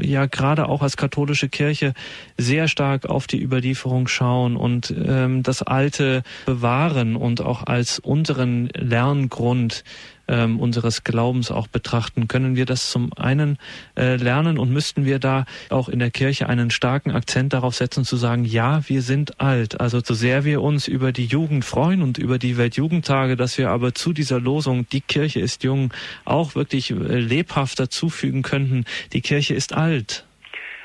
ja 0.00 0.24
gerade 0.24 0.70
auch 0.70 0.80
als 0.80 0.96
katholische 0.96 1.50
Kirche, 1.50 1.92
sehr 2.38 2.66
stark 2.66 3.04
auf 3.04 3.26
die 3.26 3.42
Überlieferung 3.42 4.08
schauen 4.08 4.56
und 4.56 4.90
ähm, 5.06 5.42
das 5.42 5.60
Alte 5.60 6.22
bewahren 6.46 7.14
und 7.14 7.42
auch 7.42 7.66
als 7.66 7.98
unseren 7.98 8.68
Lerngrund 8.68 9.84
ähm, 10.28 10.60
unseres 10.60 11.04
Glaubens 11.04 11.50
auch 11.50 11.68
betrachten, 11.68 12.28
können 12.28 12.56
wir 12.56 12.66
das 12.66 12.90
zum 12.90 13.12
einen 13.16 13.58
äh, 13.96 14.16
lernen 14.16 14.58
und 14.58 14.70
müssten 14.70 15.04
wir 15.04 15.18
da 15.18 15.44
auch 15.70 15.88
in 15.88 15.98
der 15.98 16.10
Kirche 16.10 16.48
einen 16.48 16.70
starken 16.70 17.10
Akzent 17.10 17.52
darauf 17.52 17.74
setzen, 17.74 18.04
zu 18.04 18.16
sagen, 18.16 18.44
ja, 18.44 18.80
wir 18.88 19.02
sind 19.02 19.40
alt. 19.40 19.80
Also 19.80 20.00
so 20.00 20.14
sehr 20.14 20.44
wir 20.44 20.62
uns 20.62 20.88
über 20.88 21.12
die 21.12 21.26
Jugend 21.26 21.64
freuen 21.64 22.02
und 22.02 22.18
über 22.18 22.38
die 22.38 22.58
Weltjugendtage, 22.58 23.36
dass 23.36 23.58
wir 23.58 23.70
aber 23.70 23.94
zu 23.94 24.12
dieser 24.12 24.40
Losung, 24.40 24.88
die 24.90 25.00
Kirche 25.00 25.40
ist 25.40 25.64
jung, 25.64 25.92
auch 26.24 26.54
wirklich 26.54 26.90
äh, 26.90 26.94
lebhaft 26.94 27.78
dazufügen 27.78 28.42
könnten, 28.42 28.84
die 29.12 29.20
Kirche 29.20 29.54
ist 29.54 29.74
alt. 29.74 30.24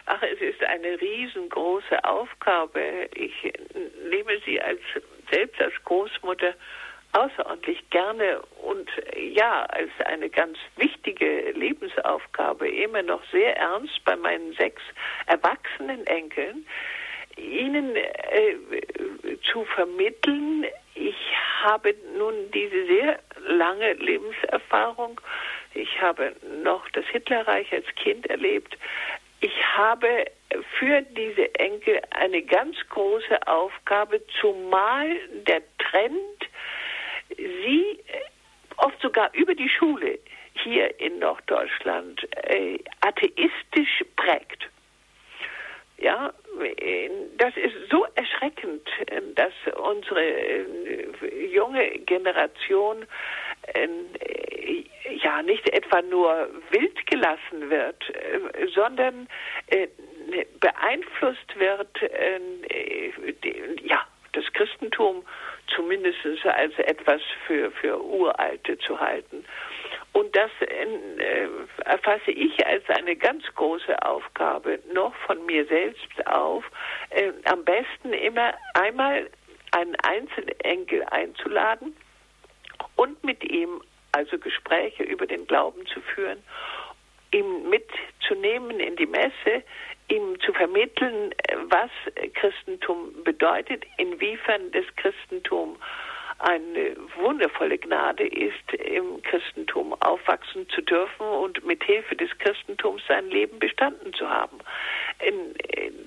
Ach, 0.05 0.21
es 0.23 0.41
ist 0.41 0.61
eine 0.63 0.99
riesengroße 0.99 2.03
Aufgabe. 2.03 2.81
Ich 3.15 3.33
nehme 4.09 4.33
sie 4.45 4.59
als 4.59 4.79
selbst 5.31 5.61
als 5.61 5.73
Großmutter 5.85 6.53
außerordentlich 7.13 7.89
gerne 7.89 8.41
und 8.63 8.89
ja, 9.15 9.63
als 9.65 9.91
eine 10.05 10.29
ganz 10.29 10.57
wichtige 10.77 11.51
Lebensaufgabe 11.51 12.69
immer 12.69 13.01
noch 13.01 13.21
sehr 13.31 13.57
ernst 13.57 14.03
bei 14.05 14.15
meinen 14.15 14.53
sechs 14.53 14.81
erwachsenen 15.27 16.05
Enkeln, 16.07 16.65
ihnen 17.37 17.95
äh, 17.95 18.55
zu 19.51 19.65
vermitteln, 19.65 20.65
ich 20.95 21.15
habe 21.61 21.95
nun 22.17 22.33
diese 22.51 22.85
sehr 22.85 23.19
lange 23.47 23.93
Lebenserfahrung, 23.93 25.19
ich 25.73 26.01
habe 26.01 26.35
noch 26.63 26.87
das 26.89 27.05
Hitlerreich 27.05 27.71
als 27.73 27.87
Kind 27.95 28.27
erlebt, 28.27 28.77
ich 29.39 29.65
habe 29.75 30.25
für 30.77 31.01
diese 31.01 31.53
Enkel 31.55 31.99
eine 32.11 32.41
ganz 32.43 32.77
große 32.89 33.47
Aufgabe, 33.47 34.21
zumal 34.39 35.09
der 35.47 35.61
Trend 35.79 36.49
sie 37.37 37.99
äh, 38.07 38.21
oft 38.77 38.99
sogar 39.01 39.29
über 39.33 39.53
die 39.55 39.69
Schule 39.69 40.19
hier 40.53 40.99
in 40.99 41.19
Norddeutschland 41.19 42.27
äh, 42.47 42.79
atheistisch 43.01 44.03
prägt. 44.15 44.69
Ja, 45.97 46.33
äh, 46.61 47.09
das 47.37 47.55
ist 47.57 47.75
so 47.89 48.05
erschreckend, 48.15 48.87
äh, 49.07 49.21
dass 49.35 49.53
unsere 49.75 50.65
junge 51.51 51.99
Generation 51.99 53.05
ja 55.23 55.43
nicht 55.43 55.69
etwa 55.69 56.01
nur 56.01 56.49
wild 56.71 57.05
gelassen 57.05 57.69
wird, 57.69 58.03
sondern 58.73 59.27
beeinflusst 60.59 61.59
wird, 61.59 61.89
ja, 63.83 64.03
das 64.33 64.45
Christentum 64.53 65.23
zumindest 65.67 66.19
als 66.45 66.77
etwas 66.79 67.21
für, 67.45 67.71
für 67.71 68.01
Uralte 68.01 68.77
zu 68.79 68.99
halten. 68.99 69.45
Und 70.13 70.35
das 70.35 70.51
äh, 70.59 71.47
erfasse 71.85 72.31
ich 72.31 72.65
als 72.65 72.83
eine 72.89 73.15
ganz 73.15 73.43
große 73.55 74.01
Aufgabe 74.03 74.79
noch 74.93 75.15
von 75.27 75.45
mir 75.45 75.65
selbst 75.65 76.27
auf, 76.27 76.63
äh, 77.11 77.31
am 77.45 77.63
besten 77.63 78.13
immer 78.13 78.53
einmal 78.73 79.29
einen 79.71 79.95
Einzelenkel 80.03 81.03
einzuladen 81.05 81.95
und 82.97 83.23
mit 83.23 83.43
ihm 83.43 83.81
also 84.11 84.37
Gespräche 84.37 85.03
über 85.03 85.25
den 85.25 85.47
Glauben 85.47 85.85
zu 85.87 86.01
führen, 86.01 86.43
ihm 87.31 87.69
mitzunehmen 87.69 88.79
in 88.81 88.97
die 88.97 89.05
Messe, 89.05 89.63
ihm 90.11 90.39
zu 90.41 90.53
vermitteln, 90.53 91.33
was 91.69 91.89
Christentum 92.33 93.23
bedeutet, 93.23 93.85
inwiefern 93.97 94.71
das 94.71 94.85
Christentum 94.97 95.77
eine 96.39 96.95
wundervolle 97.17 97.77
Gnade 97.77 98.27
ist, 98.27 98.73
im 98.73 99.21
Christentum 99.21 99.93
aufwachsen 100.01 100.67
zu 100.69 100.81
dürfen 100.81 101.25
und 101.25 101.63
mit 101.65 101.83
Hilfe 101.83 102.15
des 102.15 102.35
Christentums 102.39 103.03
sein 103.07 103.29
Leben 103.29 103.59
bestanden 103.59 104.11
zu 104.13 104.27
haben. 104.27 104.57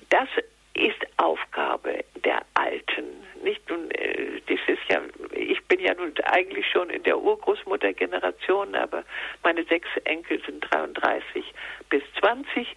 Das 0.09 0.27
ist 0.75 1.05
Aufgabe 1.17 2.03
der 2.23 2.41
Alten. 2.53 3.05
Nicht 3.43 3.67
nun, 3.69 3.89
äh, 3.91 4.41
das 4.47 4.59
ist 4.67 4.81
ja, 4.89 5.01
ich 5.31 5.63
bin 5.65 5.79
ja 5.79 5.93
nun 5.93 6.13
eigentlich 6.25 6.67
schon 6.69 6.89
in 6.89 7.03
der 7.03 7.17
Urgroßmuttergeneration, 7.17 8.75
aber 8.75 9.03
meine 9.43 9.63
sechs 9.65 9.87
Enkel 10.03 10.41
sind 10.45 10.61
33 10.71 11.53
bis 11.89 12.03
20. 12.19 12.67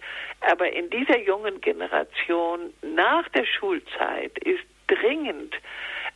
Aber 0.51 0.71
in 0.71 0.89
dieser 0.89 1.19
jungen 1.19 1.59
Generation 1.61 2.73
nach 2.81 3.27
der 3.29 3.45
Schulzeit 3.45 4.37
ist 4.39 4.63
dringend 4.87 5.55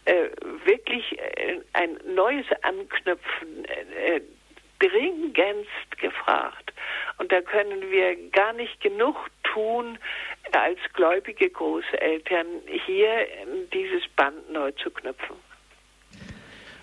äh, 0.05 0.29
wirklich 0.65 1.17
äh, 1.19 1.59
ein 1.73 1.99
neues 2.13 2.45
Anknüpfen 2.61 3.65
äh, 3.65 4.21
dringendst 4.79 5.97
gefragt. 5.99 6.73
Und 7.17 7.31
da 7.31 7.41
können 7.41 7.89
wir 7.91 8.29
gar 8.31 8.53
nicht 8.53 8.81
genug 8.81 9.15
tun, 9.43 9.97
als 10.51 10.79
gläubige 10.93 11.49
Großeltern 11.49 12.45
hier 12.85 13.25
dieses 13.73 14.03
Band 14.15 14.51
neu 14.51 14.71
zu 14.71 14.91
knüpfen. 14.91 15.35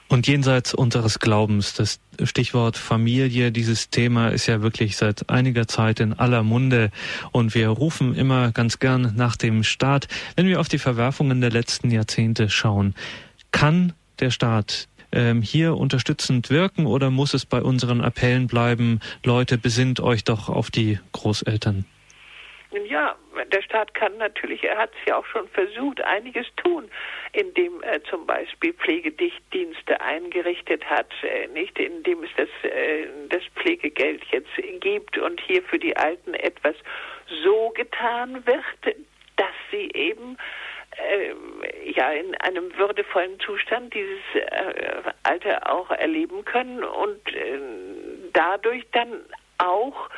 Und 0.08 0.26
jenseits 0.26 0.74
unseres 0.74 1.20
Glaubens, 1.20 1.74
das 1.74 2.00
Stichwort 2.24 2.76
Familie, 2.76 3.52
dieses 3.52 3.90
Thema 3.90 4.30
ist 4.30 4.48
ja 4.48 4.60
wirklich 4.60 4.96
seit 4.96 5.30
einiger 5.30 5.68
Zeit 5.68 6.00
in 6.00 6.14
aller 6.14 6.42
Munde 6.42 6.90
und 7.30 7.54
wir 7.54 7.68
rufen 7.68 8.16
immer 8.16 8.50
ganz 8.50 8.80
gern 8.80 9.12
nach 9.14 9.36
dem 9.36 9.62
Staat. 9.62 10.08
Wenn 10.34 10.48
wir 10.48 10.58
auf 10.58 10.66
die 10.66 10.78
Verwerfungen 10.78 11.40
der 11.40 11.50
letzten 11.50 11.92
Jahrzehnte 11.92 12.50
schauen, 12.50 12.96
kann 13.52 13.92
der 14.18 14.32
Staat 14.32 14.88
ähm, 15.12 15.42
hier 15.42 15.76
unterstützend 15.76 16.50
wirken 16.50 16.86
oder 16.86 17.10
muss 17.10 17.32
es 17.32 17.46
bei 17.46 17.62
unseren 17.62 18.00
Appellen 18.00 18.48
bleiben, 18.48 18.98
Leute, 19.24 19.58
besinnt 19.58 20.00
euch 20.00 20.24
doch 20.24 20.48
auf 20.48 20.72
die 20.72 20.98
Großeltern? 21.12 21.84
Ja, 22.72 23.16
der 23.52 23.62
Staat 23.62 23.94
kann 23.94 24.16
natürlich, 24.18 24.62
er 24.62 24.78
hat 24.78 24.90
es 25.00 25.08
ja 25.08 25.16
auch 25.16 25.26
schon 25.26 25.48
versucht, 25.48 26.00
einiges 26.02 26.46
tun, 26.56 26.88
indem 27.32 27.82
er 27.82 28.02
zum 28.04 28.26
Beispiel 28.26 28.72
Pflegedichtdienste 28.74 30.00
eingerichtet 30.00 30.84
hat, 30.88 31.08
äh, 31.22 31.48
nicht? 31.48 31.76
Indem 31.80 32.22
es 32.22 32.30
das, 32.36 32.48
äh, 32.62 33.08
das 33.28 33.42
Pflegegeld 33.56 34.22
jetzt 34.30 34.50
gibt 34.80 35.18
und 35.18 35.40
hier 35.40 35.62
für 35.64 35.80
die 35.80 35.96
Alten 35.96 36.34
etwas 36.34 36.76
so 37.42 37.70
getan 37.70 38.46
wird, 38.46 38.96
dass 39.36 39.54
sie 39.72 39.90
eben 39.92 40.38
äh, 40.96 41.90
ja 41.90 42.12
in 42.12 42.36
einem 42.36 42.76
würdevollen 42.76 43.40
Zustand 43.40 43.92
dieses 43.94 44.20
äh, 44.34 45.02
Alter 45.24 45.72
auch 45.72 45.90
erleben 45.90 46.44
können 46.44 46.84
und 46.84 47.20
dadurch 48.32 48.86
dann 48.92 49.24
auch 49.58 50.08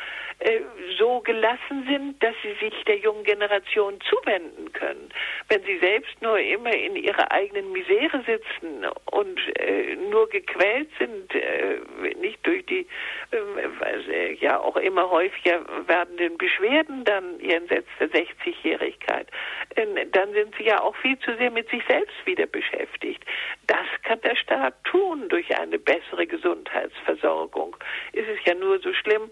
so 0.98 1.20
gelassen 1.20 1.86
sind, 1.88 2.22
dass 2.22 2.34
sie 2.42 2.54
sich 2.64 2.84
der 2.84 2.98
jungen 2.98 3.24
Generation 3.24 3.98
zuwenden 4.08 4.72
können. 4.72 5.10
Wenn 5.48 5.62
sie 5.64 5.78
selbst 5.78 6.20
nur 6.20 6.38
immer 6.38 6.74
in 6.74 6.96
ihrer 6.96 7.30
eigenen 7.30 7.72
Misere 7.72 8.22
sitzen 8.24 8.84
und 9.10 9.38
äh, 9.58 9.96
nur 10.10 10.28
gequält 10.28 10.88
sind, 10.98 11.34
äh, 11.34 11.80
nicht 12.20 12.44
durch 12.46 12.64
die 12.66 12.86
äh, 13.32 14.34
ja 14.34 14.58
auch 14.58 14.76
immer 14.76 15.10
häufiger 15.10 15.64
werdenden 15.86 16.38
Beschwerden 16.38 17.04
dann 17.04 17.38
jenseits 17.40 17.88
der 17.98 18.10
60-Jährigkeit, 18.10 19.28
äh, 19.76 20.06
dann 20.12 20.32
sind 20.32 20.54
sie 20.56 20.64
ja 20.64 20.80
auch 20.80 20.96
viel 20.96 21.18
zu 21.20 21.36
sehr 21.36 21.50
mit 21.50 21.68
sich 21.70 21.82
selbst 21.88 22.14
wieder 22.24 22.46
beschäftigt. 22.46 23.24
Das 23.66 23.86
kann 24.02 24.20
der 24.22 24.36
Staat 24.36 24.74
tun 24.84 25.28
durch 25.28 25.56
eine 25.58 25.78
bessere 25.78 26.26
Gesundheitsversorgung. 26.26 27.76
Ist 28.12 28.28
es 28.28 28.44
ja 28.44 28.54
nur 28.54 28.78
so 28.80 28.92
schlimm, 28.92 29.30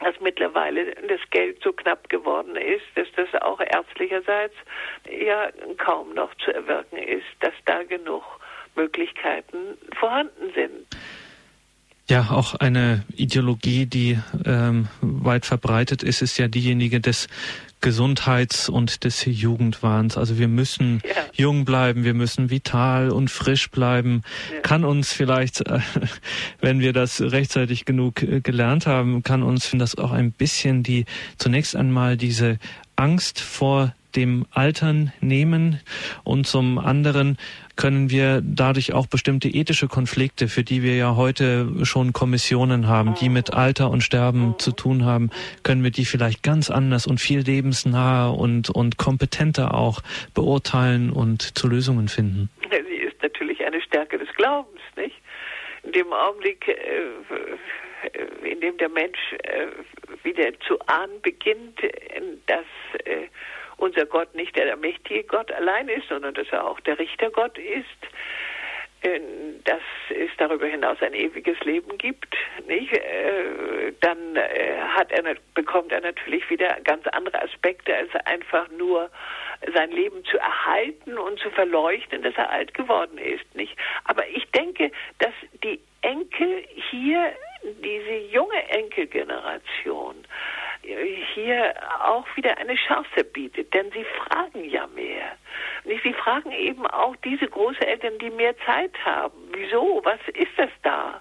dass 0.00 0.14
mittlerweile 0.20 0.94
das 1.08 1.20
Geld 1.30 1.62
so 1.62 1.72
knapp 1.72 2.08
geworden 2.08 2.56
ist, 2.56 2.84
dass 2.94 3.08
das 3.16 3.42
auch 3.42 3.60
ärztlicherseits 3.60 4.54
ja 5.10 5.50
kaum 5.78 6.14
noch 6.14 6.34
zu 6.36 6.52
erwirken 6.52 6.98
ist, 6.98 7.26
dass 7.40 7.54
da 7.64 7.82
genug 7.82 8.22
Möglichkeiten 8.76 9.76
vorhanden 9.98 10.52
sind. 10.54 10.86
Ja, 12.10 12.30
auch 12.30 12.54
eine 12.54 13.04
Ideologie, 13.14 13.84
die 13.84 14.18
ähm, 14.46 14.88
weit 15.02 15.44
verbreitet 15.44 16.02
ist, 16.02 16.22
ist 16.22 16.38
ja 16.38 16.48
diejenige 16.48 17.00
des 17.00 17.28
Gesundheits- 17.80 18.68
und 18.68 19.04
des 19.04 19.24
Jugendwahns. 19.24 20.16
Also 20.16 20.38
wir 20.38 20.48
müssen 20.48 21.00
ja. 21.04 21.14
jung 21.32 21.64
bleiben, 21.64 22.04
wir 22.04 22.14
müssen 22.14 22.50
vital 22.50 23.10
und 23.10 23.30
frisch 23.30 23.70
bleiben. 23.70 24.22
Ja. 24.52 24.60
Kann 24.60 24.84
uns 24.84 25.12
vielleicht, 25.12 25.60
äh, 25.62 25.80
wenn 26.60 26.80
wir 26.80 26.92
das 26.92 27.20
rechtzeitig 27.20 27.84
genug 27.84 28.22
äh, 28.22 28.40
gelernt 28.40 28.86
haben, 28.86 29.22
kann 29.22 29.42
uns 29.42 29.70
das 29.72 29.96
auch 29.96 30.12
ein 30.12 30.32
bisschen 30.32 30.82
die 30.82 31.04
zunächst 31.36 31.76
einmal 31.76 32.16
diese 32.16 32.58
Angst 32.96 33.40
vor 33.40 33.94
dem 34.16 34.46
Altern 34.50 35.12
nehmen 35.20 35.80
und 36.24 36.46
zum 36.46 36.78
anderen 36.78 37.38
können 37.76 38.10
wir 38.10 38.42
dadurch 38.42 38.92
auch 38.92 39.06
bestimmte 39.06 39.48
ethische 39.48 39.86
Konflikte, 39.86 40.48
für 40.48 40.64
die 40.64 40.82
wir 40.82 40.96
ja 40.96 41.14
heute 41.14 41.84
schon 41.84 42.12
Kommissionen 42.12 42.88
haben, 42.88 43.14
die 43.14 43.28
mit 43.28 43.54
Alter 43.54 43.90
und 43.90 44.02
Sterben 44.02 44.56
zu 44.58 44.72
tun 44.72 45.04
haben, 45.04 45.30
können 45.62 45.84
wir 45.84 45.92
die 45.92 46.04
vielleicht 46.04 46.42
ganz 46.42 46.70
anders 46.70 47.06
und 47.06 47.20
viel 47.20 47.40
lebensnaher 47.40 48.34
und, 48.34 48.68
und 48.70 48.96
kompetenter 48.98 49.74
auch 49.74 50.00
beurteilen 50.34 51.10
und 51.10 51.56
zu 51.56 51.68
Lösungen 51.68 52.08
finden. 52.08 52.50
Sie 52.70 52.94
ist 52.96 53.22
natürlich 53.22 53.64
eine 53.64 53.80
Stärke 53.80 54.18
des 54.18 54.28
Glaubens, 54.34 54.80
nicht? 54.96 55.16
In 55.84 55.92
dem 55.92 56.12
Augenblick, 56.12 56.66
äh, 56.68 56.76
in 58.44 58.60
dem 58.60 58.76
der 58.78 58.88
Mensch 58.88 59.18
äh, 59.44 59.66
wieder 60.24 60.50
zu 60.66 60.78
ahnen 60.86 61.20
beginnt, 61.22 61.80
dass 62.46 62.66
äh, 63.04 63.28
unser 63.78 64.06
Gott 64.06 64.34
nicht 64.34 64.56
der 64.56 64.76
mächtige 64.76 65.24
Gott 65.24 65.50
allein 65.52 65.88
ist, 65.88 66.08
sondern 66.08 66.34
dass 66.34 66.48
er 66.50 66.66
auch 66.66 66.80
der 66.80 66.98
Richtergott 66.98 67.56
ist, 67.58 67.86
äh, 69.02 69.20
dass 69.64 69.80
es 70.10 70.30
darüber 70.38 70.66
hinaus 70.66 71.00
ein 71.00 71.14
ewiges 71.14 71.58
Leben 71.60 71.96
gibt, 71.98 72.34
nicht? 72.66 72.92
Äh, 72.92 73.92
dann 74.00 74.36
äh, 74.36 74.76
hat 74.80 75.12
er, 75.12 75.36
bekommt 75.54 75.92
er 75.92 76.00
natürlich 76.00 76.48
wieder 76.50 76.76
ganz 76.82 77.06
andere 77.08 77.40
Aspekte, 77.42 77.94
als 77.94 78.12
einfach 78.26 78.68
nur 78.70 79.08
sein 79.74 79.90
Leben 79.92 80.24
zu 80.24 80.38
erhalten 80.38 81.16
und 81.16 81.38
zu 81.38 81.50
verleuchten, 81.50 82.22
dass 82.22 82.34
er 82.36 82.50
alt 82.50 82.74
geworden 82.74 83.18
ist, 83.18 83.54
nicht? 83.54 83.76
Aber 84.04 84.26
ich 84.28 84.50
denke, 84.50 84.90
dass 85.18 85.32
die 85.62 85.80
Enkel 86.02 86.64
hier, 86.90 87.32
diese 87.62 88.16
junge 88.32 88.68
Enkelgeneration, 88.70 90.16
hier 90.82 91.74
auch 92.04 92.26
wieder 92.36 92.56
eine 92.58 92.74
Chance 92.74 93.24
bietet, 93.24 93.72
denn 93.74 93.90
sie 93.92 94.04
fragen 94.04 94.64
ja 94.64 94.86
mehr. 94.88 95.36
Sie 95.84 96.12
fragen 96.12 96.52
eben 96.52 96.86
auch 96.86 97.16
diese 97.16 97.46
Großeltern, 97.46 98.18
die 98.18 98.30
mehr 98.30 98.54
Zeit 98.66 98.92
haben. 99.04 99.36
Wieso? 99.52 100.00
Was 100.04 100.20
ist 100.34 100.52
das 100.56 100.70
da? 100.82 101.20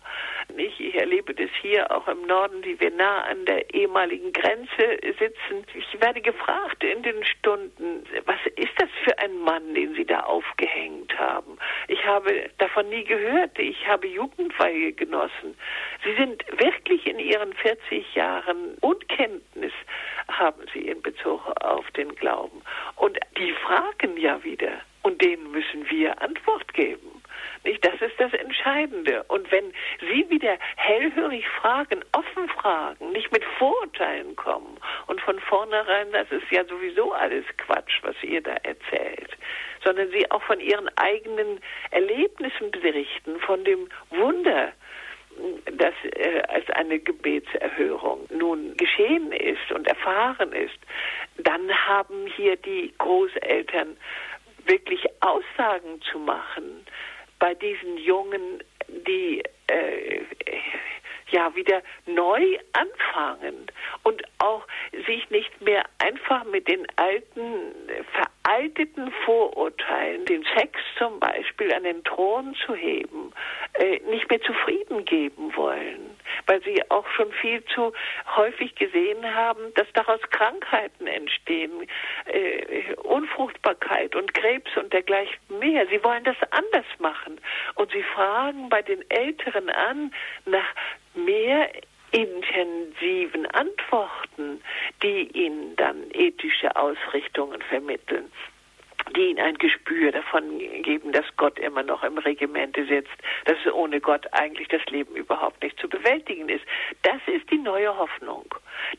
Ich 0.56 0.95
erlebe 0.95 1.34
das 1.34 1.50
hier 1.62 1.91
auch 1.91 2.08
im 2.08 2.22
Norden, 2.26 2.64
wie 2.64 2.80
wir 2.80 2.91
nah 2.91 3.24
an 3.24 3.45
der 3.45 3.74
ehemaligen 3.74 4.32
Grenze 4.32 5.00
sitzen. 5.20 5.66
Ich 5.74 6.02
werde 6.02 6.22
gefragt 6.22 6.84
in 6.84 7.04
den 7.04 7.24
Stunden, 7.26 8.04
was 8.26 8.39
ist 8.56 8.74
das 8.78 8.89
für 9.04 9.18
ein 9.20 9.38
Mann, 9.39 9.74
den 9.74 9.93
Sie 9.95 10.06
da 10.06 10.22
aufgehängt 10.22 11.18
haben? 11.18 11.58
Ich 11.88 12.04
habe 12.06 12.50
davon 12.58 12.89
nie 12.89 13.04
gehört. 13.04 13.60
Ich 13.60 13.88
habe 13.88 14.08
Jugendweihe 14.08 14.93
genossen. 14.93 15.56
Sie 16.04 16.14
sind 16.16 16.43
wirklich 16.60 17.06
in 17.06 17.20
Ihren 17.20 17.54
40 17.54 18.16
Jahren 18.16 18.76
Unkenntnis 18.82 19.74
haben 20.28 20.62
Sie 20.74 20.88
in 20.88 21.02
Bezug 21.02 21.41
auf 21.62 21.89
den 21.91 22.16
Glauben. 22.16 22.62
Und 22.95 23.18
die 23.38 23.54
fragen 23.54 24.18
ja 24.18 24.43
wieder. 24.43 24.82
Und 25.04 25.22
denen 25.22 25.52
müssen 25.52 25.89
wir 25.89 26.22
Antwort 26.22 26.74
geben. 26.74 27.22
Nicht? 27.64 27.86
Das 27.86 27.96
ist 28.02 28.20
das 28.20 28.34
Entscheidende. 28.34 29.24
Und 29.28 29.52
wenn 29.52 29.74
Sie 30.00 30.30
wieder 30.30 30.58
hellhörig 30.76 31.48
fragen, 31.48 32.04
offen 32.14 32.50
fragen, 32.50 33.12
nicht 33.12 33.32
mit 33.32 33.44
Vorurteilen 33.58 34.36
kommen 34.36 34.78
und 35.08 35.22
von 35.22 35.40
vornherein, 35.40 36.12
das 36.12 36.32
ist 36.32 36.50
ja 36.52 36.64
sowieso 36.66 37.14
alles 37.14 37.46
Quatsch, 37.58 38.00
was 38.04 38.16
ihr 38.24 38.42
da 38.42 38.56
erzählt, 38.64 39.38
sondern 39.84 40.10
Sie 40.12 40.30
auch 40.32 40.44
von 40.44 40.60
Ihren 40.60 40.90
eigenen 40.98 41.60
Erlebnissen 41.92 42.72
berichten, 42.72 43.40
von 43.40 43.64
dem 43.64 43.90
Wunder, 44.12 44.72
das 45.78 45.94
äh, 46.04 46.42
als 46.48 46.70
eine 46.72 47.00
Gebetserhörung 47.00 48.28
nun 48.30 48.76
geschehen 48.78 49.32
ist 49.32 49.72
und 49.72 49.88
erfahren 49.88 50.52
ist, 50.52 50.78
dann 51.38 51.72
haben 51.88 52.28
hier 52.36 52.56
die 52.56 52.94
Großeltern 52.98 53.98
wirklich 54.66 55.06
Aussagen 55.22 56.02
zu 56.12 56.20
machen 56.20 56.86
bei 57.40 57.54
diesen 57.56 57.98
Jungen, 57.98 58.64
die 58.88 59.44
äh, 59.68 60.22
ja 61.30 61.54
wieder 61.56 61.82
neu 62.06 62.58
anfangen 62.74 63.68
und 64.04 64.24
auch 64.40 64.66
sich 65.06 65.30
nicht 65.30 65.62
mehr 65.62 65.84
einfach 66.00 66.46
mit 66.46 66.68
den 66.68 66.88
alten 66.96 67.74
veralteten 68.48 69.12
Vorurteilen, 69.26 70.26
den 70.26 70.43
Sex 70.56 70.80
zum 70.98 71.20
Beispiel 71.20 71.74
an 71.74 71.84
den 71.84 72.04
Thron 72.04 72.56
zu 72.66 72.76
heben, 72.76 73.34
äh, 73.74 74.00
nicht 74.10 74.30
mehr 74.30 74.41
zufrieden 74.41 75.06
geben 75.06 75.56
wollen, 75.56 76.16
weil 76.45 76.62
sie 76.64 76.82
auch 76.89 77.08
schon 77.10 77.32
viel 77.34 77.64
zu 77.66 77.91
häufig 78.36 78.76
gesehen 78.76 79.36
haben, 79.36 79.74
dass 79.76 79.88
daraus 79.93 80.22
Krankheiten 80.32 81.08
entstehen, 81.08 81.88
äh, 82.26 82.93
Unfruchtbarkeit 83.04 84.16
und 84.16 84.34
Krebs 84.34 84.72
und 84.78 84.93
dergleichen 84.93 85.38
mehr. 85.60 85.86
Sie 85.88 86.04
wollen 86.04 86.24
das 86.24 86.38
anders 86.52 86.86
machen 87.00 87.39
und 87.76 87.91
sie 87.91 88.04
fragen 88.04 88.70
bei 88.70 88.82
den 88.82 89.04
Älteren 89.10 89.70
an 89.70 90.14
nach 90.45 90.74
mehr 91.16 91.70
intensiven 92.12 93.45
Antworten, 93.47 94.62
die 95.03 95.30
ihnen 95.38 95.76
dann 95.76 96.10
ethische 96.12 96.76
Ausrichtungen 96.76 97.62
vermitteln 97.62 98.32
die 99.16 99.30
ihnen 99.30 99.39
ein 99.39 99.58
Gespür 99.58 100.12
davon 100.12 100.60
geben, 100.82 101.12
dass 101.12 101.26
Gott 101.38 101.60
immer 101.60 101.84
noch 101.84 102.03
im 102.03 102.18
Regimente 102.18 102.86
sitzt, 102.86 103.16
dass 103.45 103.58
ohne 103.74 103.99
Gott 103.99 104.26
eigentlich 104.34 104.68
das 104.68 104.86
Leben 104.88 105.16
überhaupt 105.16 105.62
nicht 105.64 105.80
zu 105.80 105.88
bewältigen 105.88 106.49
ist. 106.49 106.66
Das 107.03 107.22
ist 107.28 107.49
die 107.49 107.58
neue 107.58 107.95
Hoffnung, 107.97 108.45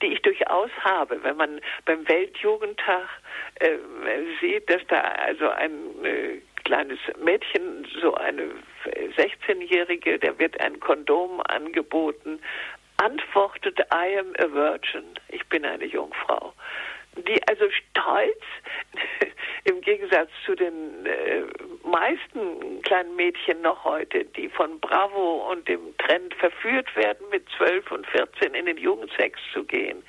die 0.02 0.06
ich 0.06 0.22
durchaus 0.22 0.70
habe, 0.80 1.22
wenn 1.22 1.36
man 1.36 1.61
beim 1.84 2.09
Weltjugendtag 2.09 3.09
äh, 3.61 3.76
sieht, 4.40 4.68
dass 4.70 4.82
da 4.88 5.00
also 5.00 5.48
ein 5.50 5.72
äh, 6.04 6.40
kleines 6.64 6.98
Mädchen, 7.22 7.86
so 8.00 8.14
eine 8.14 8.50
16-Jährige, 9.16 10.18
der 10.18 10.38
wird 10.38 10.61
ein 10.61 10.78
Kondom 10.80 11.40
angeboten, 11.48 12.40
antwortet, 12.99 13.78
I 13.92 14.18
am 14.18 14.34
a 14.38 14.53
virgin, 14.53 15.05
ich 15.28 15.46
bin 15.49 15.64
eine 15.64 15.86
Jungfrau. 15.86 16.53
Die 17.16 17.40
also 17.49 17.64
stolz, 17.70 18.42
im 19.64 19.80
Gegensatz 19.80 20.30
zu 20.44 20.55
den 20.55 21.05
äh, 21.07 21.42
meisten 21.84 22.80
kleinen 22.82 23.16
Mädchen 23.16 23.61
noch 23.62 23.84
heute, 23.84 24.24
die 24.24 24.49
von 24.49 24.78
Bravo 24.80 25.51
und 25.51 25.66
dem 25.66 25.96
Trend 25.99 26.34
verführt 26.34 26.94
werden, 26.94 27.28
mit 27.30 27.44
12 27.57 27.90
und 27.90 28.07
14 28.09 28.55
in 28.55 28.66
den 28.66 28.78
Jugendsex 28.78 29.40
zu 29.53 29.64
gehen, 29.64 30.03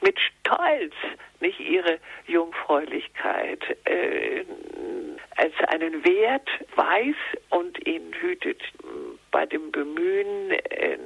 mit 0.00 0.18
Stolz 0.18 0.94
nicht 1.40 1.60
ihre 1.60 1.98
Jungfräulichkeit 2.26 3.62
äh, 3.84 4.44
als 5.36 5.54
einen 5.68 6.04
Wert 6.04 6.48
weiß 6.76 7.16
und 7.50 7.86
ihn 7.86 8.14
hütet 8.20 8.62
bei 9.30 9.44
dem 9.44 9.70
Bemühen, 9.72 10.50
äh, 10.50 10.98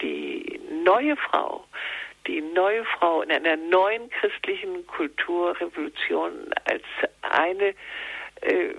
die 0.00 0.59
neue 0.84 1.16
Frau, 1.16 1.64
die 2.26 2.40
neue 2.40 2.84
Frau 2.84 3.22
in 3.22 3.30
einer 3.30 3.56
neuen 3.56 4.10
christlichen 4.10 4.86
Kulturrevolution 4.86 6.50
als 6.64 6.82
eine 7.22 7.74
äh, 8.42 8.74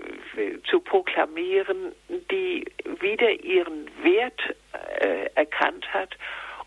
zu 0.68 0.80
proklamieren, 0.80 1.92
die 2.30 2.64
wieder 3.00 3.30
ihren 3.30 3.90
Wert 4.02 4.40
äh, 5.00 5.30
erkannt 5.34 5.92
hat 5.92 6.16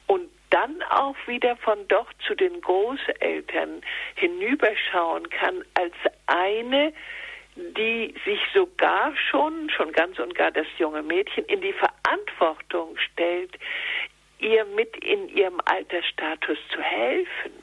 und 0.08 0.30
dann 0.50 0.82
auch 0.84 1.16
wieder 1.28 1.58
von 1.58 1.88
dort 1.88 2.16
zu 2.26 2.36
den 2.36 2.62
Großeltern 2.62 3.82
hinüberschauen 4.16 5.30
kann 5.30 5.64
als 5.74 5.94
eine, 6.28 6.94
die 7.56 8.14
sich 8.26 8.40
sogar 8.54 9.14
schon, 9.30 9.70
schon 9.70 9.92
ganz 9.92 10.20
und 10.20 10.36
gar 10.36 10.52
das 10.52 10.68
junge 10.78 11.02
Mädchen, 11.02 11.46
in 11.46 11.62
die 11.62 11.74
Verantwortung 11.74 12.98
stellt, 12.98 13.58
ihr 14.40 14.66
mit 14.66 14.96
in 14.98 15.30
ihrem 15.30 15.60
Altersstatus 15.66 16.58
zu 16.72 16.82
helfen. 16.82 17.54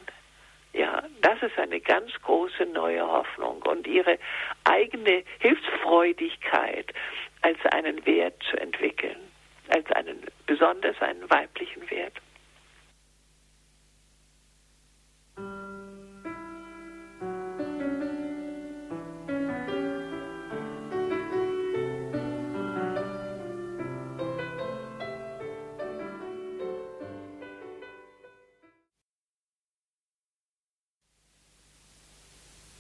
Ja, 0.73 1.03
das 1.21 1.43
ist 1.43 1.59
eine 1.59 1.81
ganz 1.81 2.11
große 2.23 2.65
neue 2.67 3.07
Hoffnung 3.07 3.63
und 3.63 3.87
ihre 3.87 4.19
eigene 4.65 5.23
Hilfsfreudigkeit 5.41 6.93
als 7.43 7.59
einen 7.73 8.05
Wert 8.07 8.43
zu 8.51 8.57
entwickeln, 8.57 9.19
als 9.69 9.91
einen 9.93 10.25
besonders 10.47 11.01
einen 11.03 11.29
weiblichen 11.31 11.91
Wert. 11.91 12.15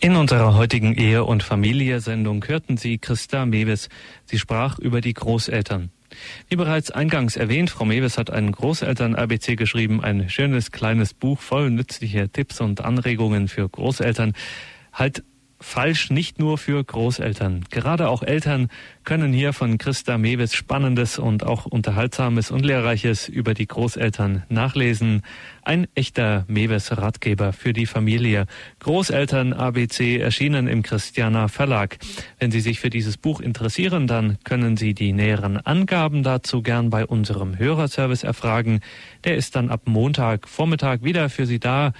In 0.04 0.16
unserer 0.16 0.56
heutigen 0.56 0.96
Ehe- 0.96 1.22
und 1.22 1.44
Familie-Sendung 1.44 2.44
hörten 2.48 2.76
Sie 2.76 2.98
Christa 2.98 3.46
Mewes. 3.46 3.88
Sie 4.24 4.36
sprach 4.36 4.80
über 4.80 5.00
die 5.00 5.14
Großeltern. 5.14 5.92
Wie 6.48 6.56
bereits 6.56 6.90
eingangs 6.90 7.36
erwähnt, 7.36 7.70
Frau 7.70 7.84
Mewes 7.84 8.18
hat 8.18 8.28
ein 8.28 8.50
Großeltern-ABC 8.50 9.54
geschrieben, 9.54 10.02
ein 10.02 10.28
schönes 10.28 10.72
kleines 10.72 11.14
Buch 11.14 11.38
voll 11.38 11.70
nützlicher 11.70 12.32
Tipps 12.32 12.60
und 12.60 12.80
Anregungen 12.80 13.46
für 13.46 13.68
Großeltern. 13.68 14.32
Halt 14.92 15.22
falsch 15.62 16.10
nicht 16.10 16.38
nur 16.38 16.58
für 16.58 16.82
Großeltern. 16.82 17.64
Gerade 17.70 18.08
auch 18.08 18.22
Eltern 18.22 18.68
können 19.04 19.32
hier 19.32 19.52
von 19.52 19.78
Christa 19.78 20.18
Mewes 20.18 20.54
Spannendes 20.54 21.18
und 21.18 21.44
auch 21.44 21.66
Unterhaltsames 21.66 22.50
und 22.50 22.64
Lehrreiches 22.64 23.28
über 23.28 23.54
die 23.54 23.66
Großeltern 23.66 24.44
nachlesen. 24.48 25.22
Ein 25.62 25.86
echter 25.94 26.44
Mewes 26.48 26.96
Ratgeber 26.96 27.52
für 27.52 27.72
die 27.72 27.86
Familie. 27.86 28.46
Großeltern 28.80 29.52
ABC 29.52 30.18
erschienen 30.18 30.66
im 30.66 30.82
Christiana 30.82 31.48
Verlag. 31.48 31.98
Wenn 32.38 32.50
Sie 32.50 32.60
sich 32.60 32.80
für 32.80 32.90
dieses 32.90 33.16
Buch 33.16 33.40
interessieren, 33.40 34.06
dann 34.06 34.38
können 34.44 34.76
Sie 34.76 34.94
die 34.94 35.12
näheren 35.12 35.56
Angaben 35.56 36.22
dazu 36.22 36.62
gern 36.62 36.90
bei 36.90 37.06
unserem 37.06 37.58
Hörerservice 37.58 38.24
erfragen. 38.24 38.80
Der 39.24 39.36
ist 39.36 39.56
dann 39.56 39.70
ab 39.70 39.82
Montag 39.86 40.48
Vormittag 40.48 41.04
wieder 41.04 41.30
für 41.30 41.46
Sie 41.46 41.60
da 41.60 41.92